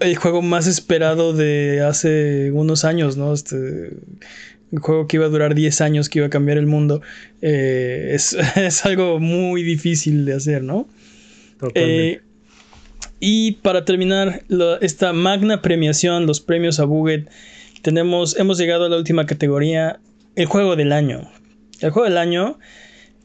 [0.00, 3.32] el juego más esperado de hace unos años, ¿no?
[3.32, 3.92] Este
[4.70, 7.00] un juego que iba a durar 10 años, que iba a cambiar el mundo.
[7.40, 10.88] Eh, es, es, algo muy difícil de hacer, ¿no?
[11.74, 12.20] Eh,
[13.20, 17.28] y para terminar la, esta magna premiación, los premios a Buget,
[17.82, 19.98] tenemos, hemos llegado a la última categoría,
[20.36, 21.30] el juego del año.
[21.80, 22.58] El juego del año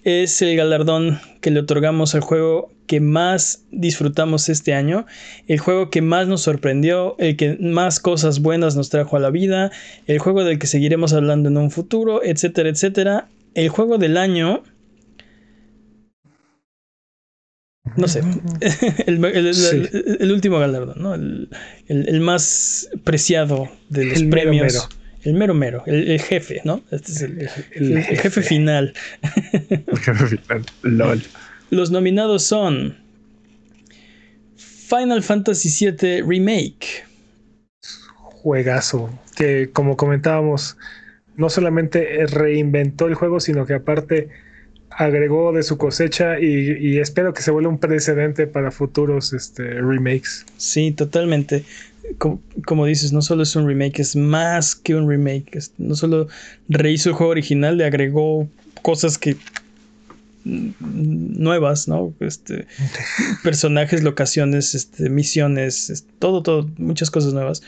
[0.03, 5.05] es el galardón que le otorgamos al juego que más disfrutamos este año,
[5.47, 9.29] el juego que más nos sorprendió, el que más cosas buenas nos trajo a la
[9.29, 9.71] vida,
[10.07, 13.29] el juego del que seguiremos hablando en un futuro, etcétera, etcétera.
[13.53, 14.63] El juego del año...
[17.97, 18.21] No sé,
[19.07, 19.83] el, el, el, sí.
[20.19, 21.13] el último galardón, ¿no?
[21.13, 24.73] el, más preciado de los premios.
[24.73, 25.03] Mero, mero.
[25.23, 26.83] El mero mero, el, jefe, ¿no?
[26.91, 28.15] Este es el, jefe.
[28.15, 28.41] jefe.
[28.41, 28.93] final.
[29.21, 31.21] El jefe final, LOL.
[31.73, 32.95] Los nominados son
[34.55, 37.03] Final Fantasy VII Remake.
[38.11, 40.77] Juegazo, que como comentábamos,
[41.35, 44.29] no solamente reinventó el juego, sino que aparte
[44.91, 49.63] agregó de su cosecha y, y espero que se vuelva un precedente para futuros este,
[49.63, 50.45] remakes.
[50.57, 51.63] Sí, totalmente.
[52.19, 55.55] Como, como, dices, no solo es un remake, es más que un remake.
[55.57, 56.27] Es, no solo
[56.69, 58.47] rehizo el juego original, le agregó
[58.83, 59.37] cosas que
[60.43, 62.13] nuevas, ¿no?
[62.19, 62.67] Este,
[63.43, 67.63] personajes, locaciones, este, misiones, este, todo, todo, muchas cosas nuevas.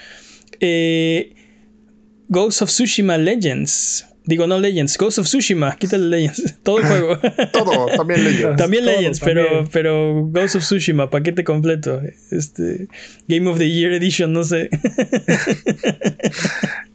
[0.60, 1.34] Eh,
[2.30, 4.06] Ghost of Tsushima Legends.
[4.28, 7.20] Digo, no Legends, Ghost of Tsushima, quítale Legends, todo el juego.
[7.54, 8.58] todo, también Legends.
[8.58, 9.48] También todo, Legends, también.
[9.48, 12.02] pero, pero Ghost of Tsushima, paquete completo.
[12.32, 12.88] Este,
[13.28, 14.70] Game of the Year Edition, no sé.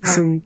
[0.03, 0.45] es, un,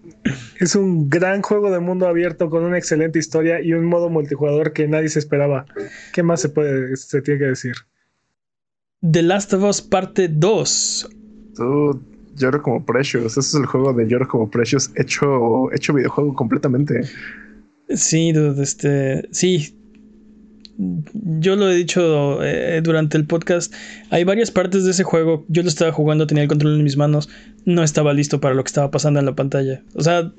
[0.61, 4.73] es un gran juego de mundo abierto con una excelente historia y un modo multijugador
[4.73, 5.67] que nadie se esperaba.
[6.13, 7.75] ¿Qué más se puede, se tiene que decir?
[9.11, 11.11] The Last of Us parte 2.
[11.57, 12.01] Dude,
[12.37, 13.37] lloro como Precious.
[13.37, 17.03] Ese es el juego de lloro como Precious hecho, hecho videojuego completamente.
[17.91, 19.29] Sí, dude, este.
[19.31, 19.79] Sí.
[20.77, 23.73] Yo lo he dicho eh, durante el podcast.
[24.11, 25.45] Hay varias partes de ese juego.
[25.49, 27.29] Yo lo estaba jugando, tenía el control en mis manos.
[27.65, 29.83] No estaba listo para lo que estaba pasando en la pantalla.
[29.95, 30.31] O sea,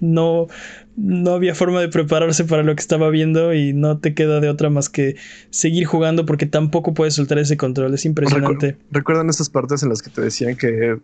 [0.00, 0.48] no,
[0.96, 4.48] no había forma de prepararse para lo que estaba viendo y no te queda de
[4.48, 5.16] otra más que
[5.50, 7.94] seguir jugando porque tampoco puedes soltar ese control.
[7.94, 8.66] Es impresionante.
[8.72, 10.98] Recu ¿Recuerdan esas partes en las que te decían que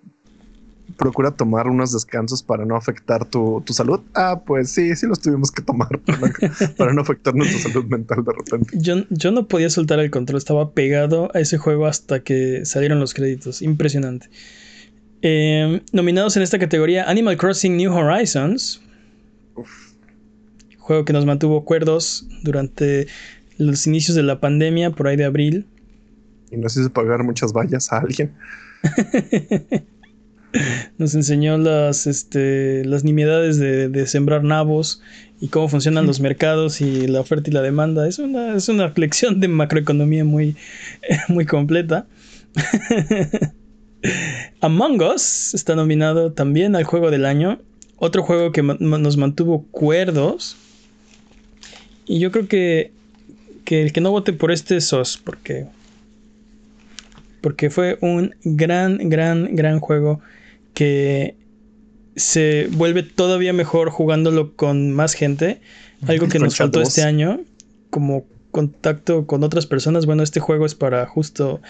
[0.97, 4.01] procura tomar unos descansos para no afectar tu, tu, salud.
[4.15, 6.29] Ah, pues sí, sí los tuvimos que tomar para no,
[6.77, 8.71] para no afectar nuestra salud mental de repente.
[8.79, 13.01] Yo, yo, no podía soltar el control, estaba pegado a ese juego hasta que salieron
[13.01, 13.63] los créditos.
[13.63, 14.29] Impresionante.
[15.23, 18.81] Eh, nominados en esta categoría Animal Crossing New Horizons.
[19.55, 19.93] Uf.
[20.79, 23.09] Juego que nos mantuvo cuerdos durante
[23.59, 25.67] los inicios de la pandemia, por ahí de abril.
[26.51, 28.33] Y nos hizo pagar muchas vallas a alguien.
[30.97, 35.03] Nos enseñó las, este, las nimiedades de, de, sembrar nabos
[35.41, 38.09] y cómo funcionan los mercados y la oferta y la demanda.
[38.09, 40.57] Es una, es una lección de macroeconomía muy,
[41.29, 42.07] muy completa.
[44.61, 47.61] Among Us está nominado también al juego del año.
[47.97, 50.57] Otro juego que nos mantuvo cuerdos.
[52.07, 52.93] Y yo creo que,
[53.65, 55.67] que el que no vote por este es SOS, porque
[57.41, 60.21] porque fue un gran, gran, gran juego
[60.75, 61.37] que
[62.17, 65.61] se vuelve todavía mejor jugándolo con más gente.
[66.07, 67.41] Algo que nos faltó este año,
[67.91, 70.07] como contacto con otras personas.
[70.07, 71.61] Bueno, este juego es para justo,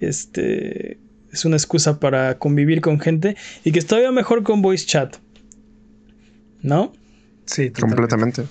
[0.00, 0.98] este,
[1.34, 5.16] es una excusa para convivir con gente y que es todavía mejor con voice chat.
[6.62, 6.92] ¿No?
[7.44, 7.80] Sí, totalmente.
[7.80, 8.42] completamente.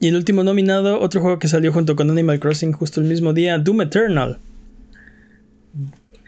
[0.00, 3.32] Y el último nominado, otro juego que salió junto con Animal Crossing justo el mismo
[3.32, 4.40] día, Doom Eternal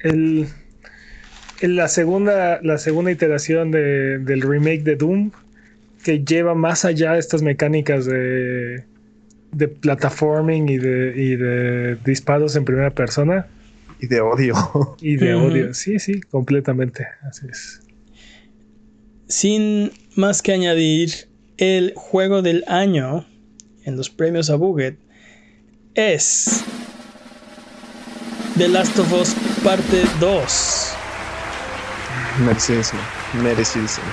[0.02, 0.46] el,
[1.60, 5.30] el, la, segunda, la segunda iteración de, del remake de Doom
[6.04, 8.84] que lleva más allá estas mecánicas de,
[9.52, 13.46] de platforming y de, y de disparos en primera persona.
[14.00, 14.54] Y de odio.
[15.00, 17.06] Y de odio, sí, sí, completamente.
[17.22, 17.80] Así es.
[19.28, 21.28] Sin más que añadir,
[21.58, 23.26] el juego del año
[23.84, 24.98] en los premios a Buget
[25.94, 26.64] es
[28.58, 29.34] The Last of Us
[29.64, 30.92] Parte 2.
[32.44, 33.00] Merecidísimo,
[33.42, 34.06] merecidísimo.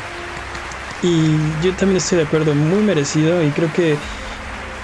[1.02, 3.98] Y yo también estoy de acuerdo, muy merecido y creo que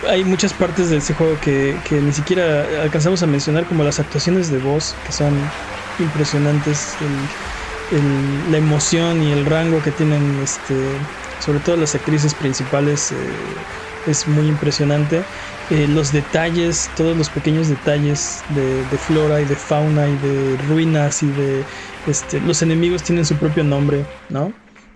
[0.07, 3.99] hay muchas partes de ese juego que, que ni siquiera alcanzamos a mencionar, como las
[3.99, 5.53] actuaciones de voz, que son
[5.97, 10.73] impresionantes, el, la emoción y el rango que tienen, este,
[11.39, 13.65] sobre todo las actrices principales, eh,
[14.05, 15.23] es muy impresionante.
[15.69, 20.57] Eh, los detalles, todos los pequeños detalles de, de, flora y de fauna y de
[20.57, 21.63] ruinas y de
[22.05, 24.53] este, los enemigos tienen su propio nombre, ¿no?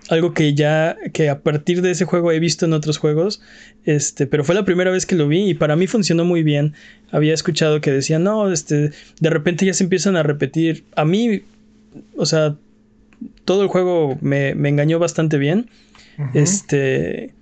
[0.08, 3.40] Algo que ya que a partir de ese juego he visto en otros juegos,
[3.84, 6.74] este, pero fue la primera vez que lo vi y para mí funcionó muy bien.
[7.10, 8.90] Había escuchado que decían, "No, este,
[9.20, 11.42] de repente ya se empiezan a repetir." A mí,
[12.16, 12.56] o sea,
[13.44, 15.70] todo el juego me, me engañó bastante bien.
[16.18, 16.30] Uh -huh.
[16.34, 17.34] Este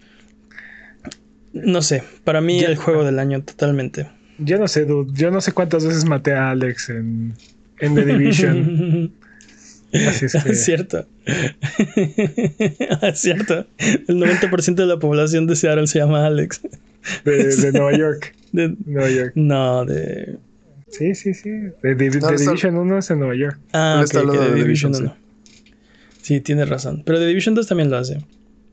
[1.53, 4.09] no sé, para mí ya, el juego del año totalmente.
[4.39, 7.35] Yo no sé, dude, yo no sé cuántas veces maté a Alex en,
[7.79, 9.13] en The Division.
[9.93, 10.51] Así es, que...
[10.51, 11.07] es cierto.
[13.03, 13.67] es cierto.
[13.79, 16.63] El 90% de la población de Seattle se llama Alex.
[17.25, 18.35] De, de Nueva York.
[18.53, 19.33] De Nueva York.
[19.35, 20.39] No, de.
[20.89, 21.51] Sí, sí, sí.
[21.51, 23.59] De, de, de Division 1 es en Nueva York.
[23.73, 25.17] Ah, ok, okay, de Division 1.
[26.21, 27.03] Sí, tienes razón.
[27.05, 28.19] Pero de Division 2 también lo hace.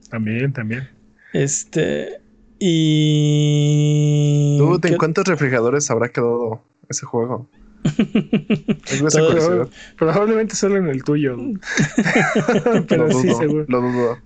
[0.10, 0.88] También, también.
[1.34, 2.20] Este.
[2.60, 4.58] Y.
[4.58, 7.50] ¿Tú ¿en cuántos refrigeradores habrá quedado ese juego?
[9.12, 11.38] Todo, probablemente solo en el tuyo.
[12.88, 13.66] Pero lo sí, dudo, seguro.
[13.68, 14.18] Lo dudo.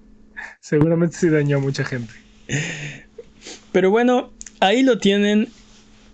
[0.59, 2.13] Seguramente sí dañó a mucha gente.
[3.71, 5.49] Pero bueno, ahí lo tienen.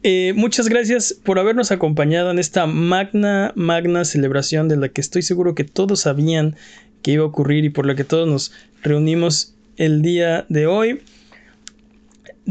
[0.04, 5.22] Eh, muchas gracias por habernos acompañado en esta magna, magna celebración de la que estoy
[5.22, 6.56] seguro que todos sabían
[7.02, 11.02] que iba a ocurrir y por la que todos nos reunimos el día de hoy.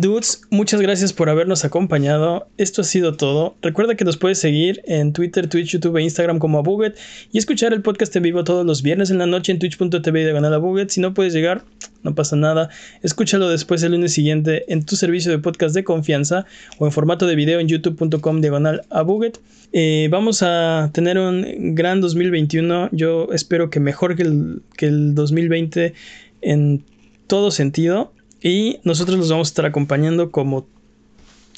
[0.01, 2.47] Dudes, muchas gracias por habernos acompañado.
[2.57, 3.57] Esto ha sido todo.
[3.63, 6.97] Recuerda que nos puedes seguir en Twitter, Twitch, YouTube e Instagram como Abuget
[7.33, 10.55] y escuchar el podcast en vivo todos los viernes en la noche en twitch.tv diagonal
[10.55, 10.91] Abuget.
[10.91, 11.65] Si no puedes llegar,
[12.05, 12.71] no pasa nada.
[13.03, 16.47] Escúchalo después el lunes siguiente en tu servicio de podcast de confianza
[16.79, 19.41] o en formato de video en youtube.com diagonal Abuget.
[19.73, 22.91] Eh, vamos a tener un gran 2021.
[22.93, 25.95] Yo espero que mejor que el, que el 2020
[26.43, 26.85] en
[27.27, 28.13] todo sentido.
[28.43, 30.67] Y nosotros los vamos a estar acompañando como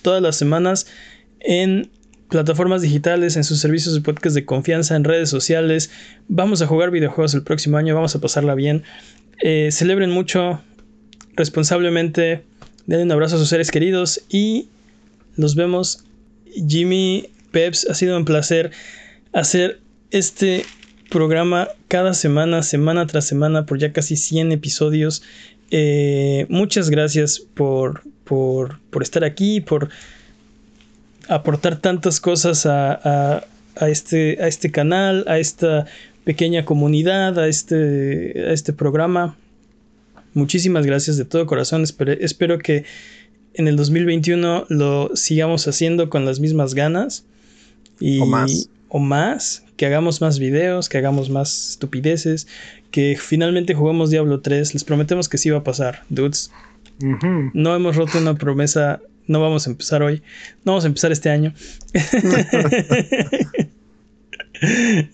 [0.03, 0.87] todas las semanas
[1.41, 1.91] en
[2.29, 5.91] plataformas digitales, en sus servicios de podcast de confianza, en redes sociales.
[6.29, 8.85] Vamos a jugar videojuegos el próximo año, vamos a pasarla bien.
[9.43, 10.63] Eh, celebren mucho,
[11.35, 12.45] responsablemente,
[12.87, 14.69] den un abrazo a sus seres queridos y
[15.37, 16.05] los vemos.
[16.69, 18.71] Jimmy, Peps, ha sido un placer
[19.33, 20.65] hacer este
[21.11, 25.23] programa cada semana, semana tras semana, por ya casi 100 episodios.
[25.71, 29.89] Eh, muchas gracias por, por, por, estar aquí, por
[31.29, 33.45] aportar tantas cosas a,
[33.77, 35.87] a, este, a este canal, a esta
[36.25, 39.37] pequeña comunidad, a este, a este programa.
[40.35, 41.83] Muchísimas gracias de todo corazón.
[41.83, 42.85] Espero, espero que
[43.55, 47.25] en el 2021 lo sigamos haciendo con las mismas ganas.
[47.99, 48.69] Y, o más.
[48.91, 52.47] O más, que hagamos más videos, que hagamos más estupideces,
[52.91, 54.75] que finalmente juguemos Diablo 3.
[54.75, 56.51] Les prometemos que sí va a pasar, dudes.
[57.03, 57.51] Uh -huh.
[57.55, 59.01] No hemos roto una promesa.
[59.27, 60.23] No vamos a empezar hoy.
[60.65, 61.55] No vamos a empezar este año.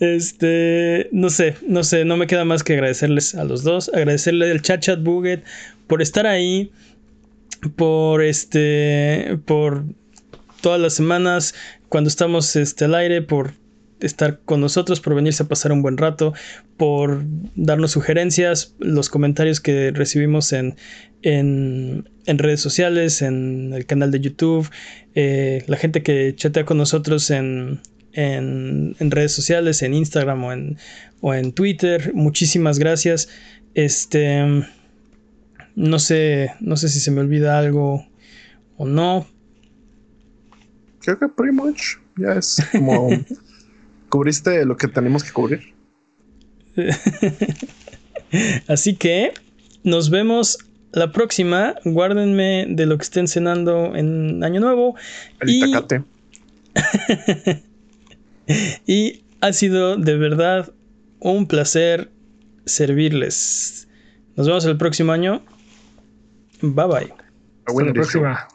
[0.01, 4.51] este, no sé, no sé, no me queda más que agradecerles a los dos, agradecerle
[4.51, 5.45] al chat chat Buget
[5.87, 6.73] por estar ahí,
[7.77, 9.85] por este, por
[10.61, 11.55] todas las semanas
[11.89, 13.53] cuando estamos este, al aire, por
[14.01, 16.35] estar con nosotros, por venirse a pasar un buen rato,
[16.77, 17.25] por
[17.55, 20.77] darnos sugerencias, los comentarios que recibimos en,
[21.23, 24.69] en, en redes sociales, en el canal de YouTube,
[25.15, 27.81] eh, la gente que chatea con nosotros en,
[28.13, 30.79] en, en, redes sociales, en Instagram o en,
[31.21, 32.13] o en Twitter.
[32.15, 33.29] Muchísimas gracias.
[33.75, 34.65] Este
[35.77, 38.07] no sé, no sé si se me olvida algo
[38.79, 39.27] o no.
[41.01, 43.11] Creo que pretty much ya es como
[44.17, 45.75] cubriste lo que tenemos que cubrir.
[48.67, 49.35] Así que
[49.85, 50.59] nos vemos
[50.93, 51.75] la próxima.
[51.85, 54.97] Guárdenme de lo que estén cenando en Año Nuevo.
[55.41, 55.65] El y...
[55.65, 56.03] Itacate.
[58.87, 60.73] y ha sido de verdad
[61.21, 62.11] un placer
[62.65, 63.87] servirles.
[64.35, 65.45] Nos vemos el próximo año.
[66.63, 67.15] Bye bye.
[67.67, 68.49] Hasta la próxima.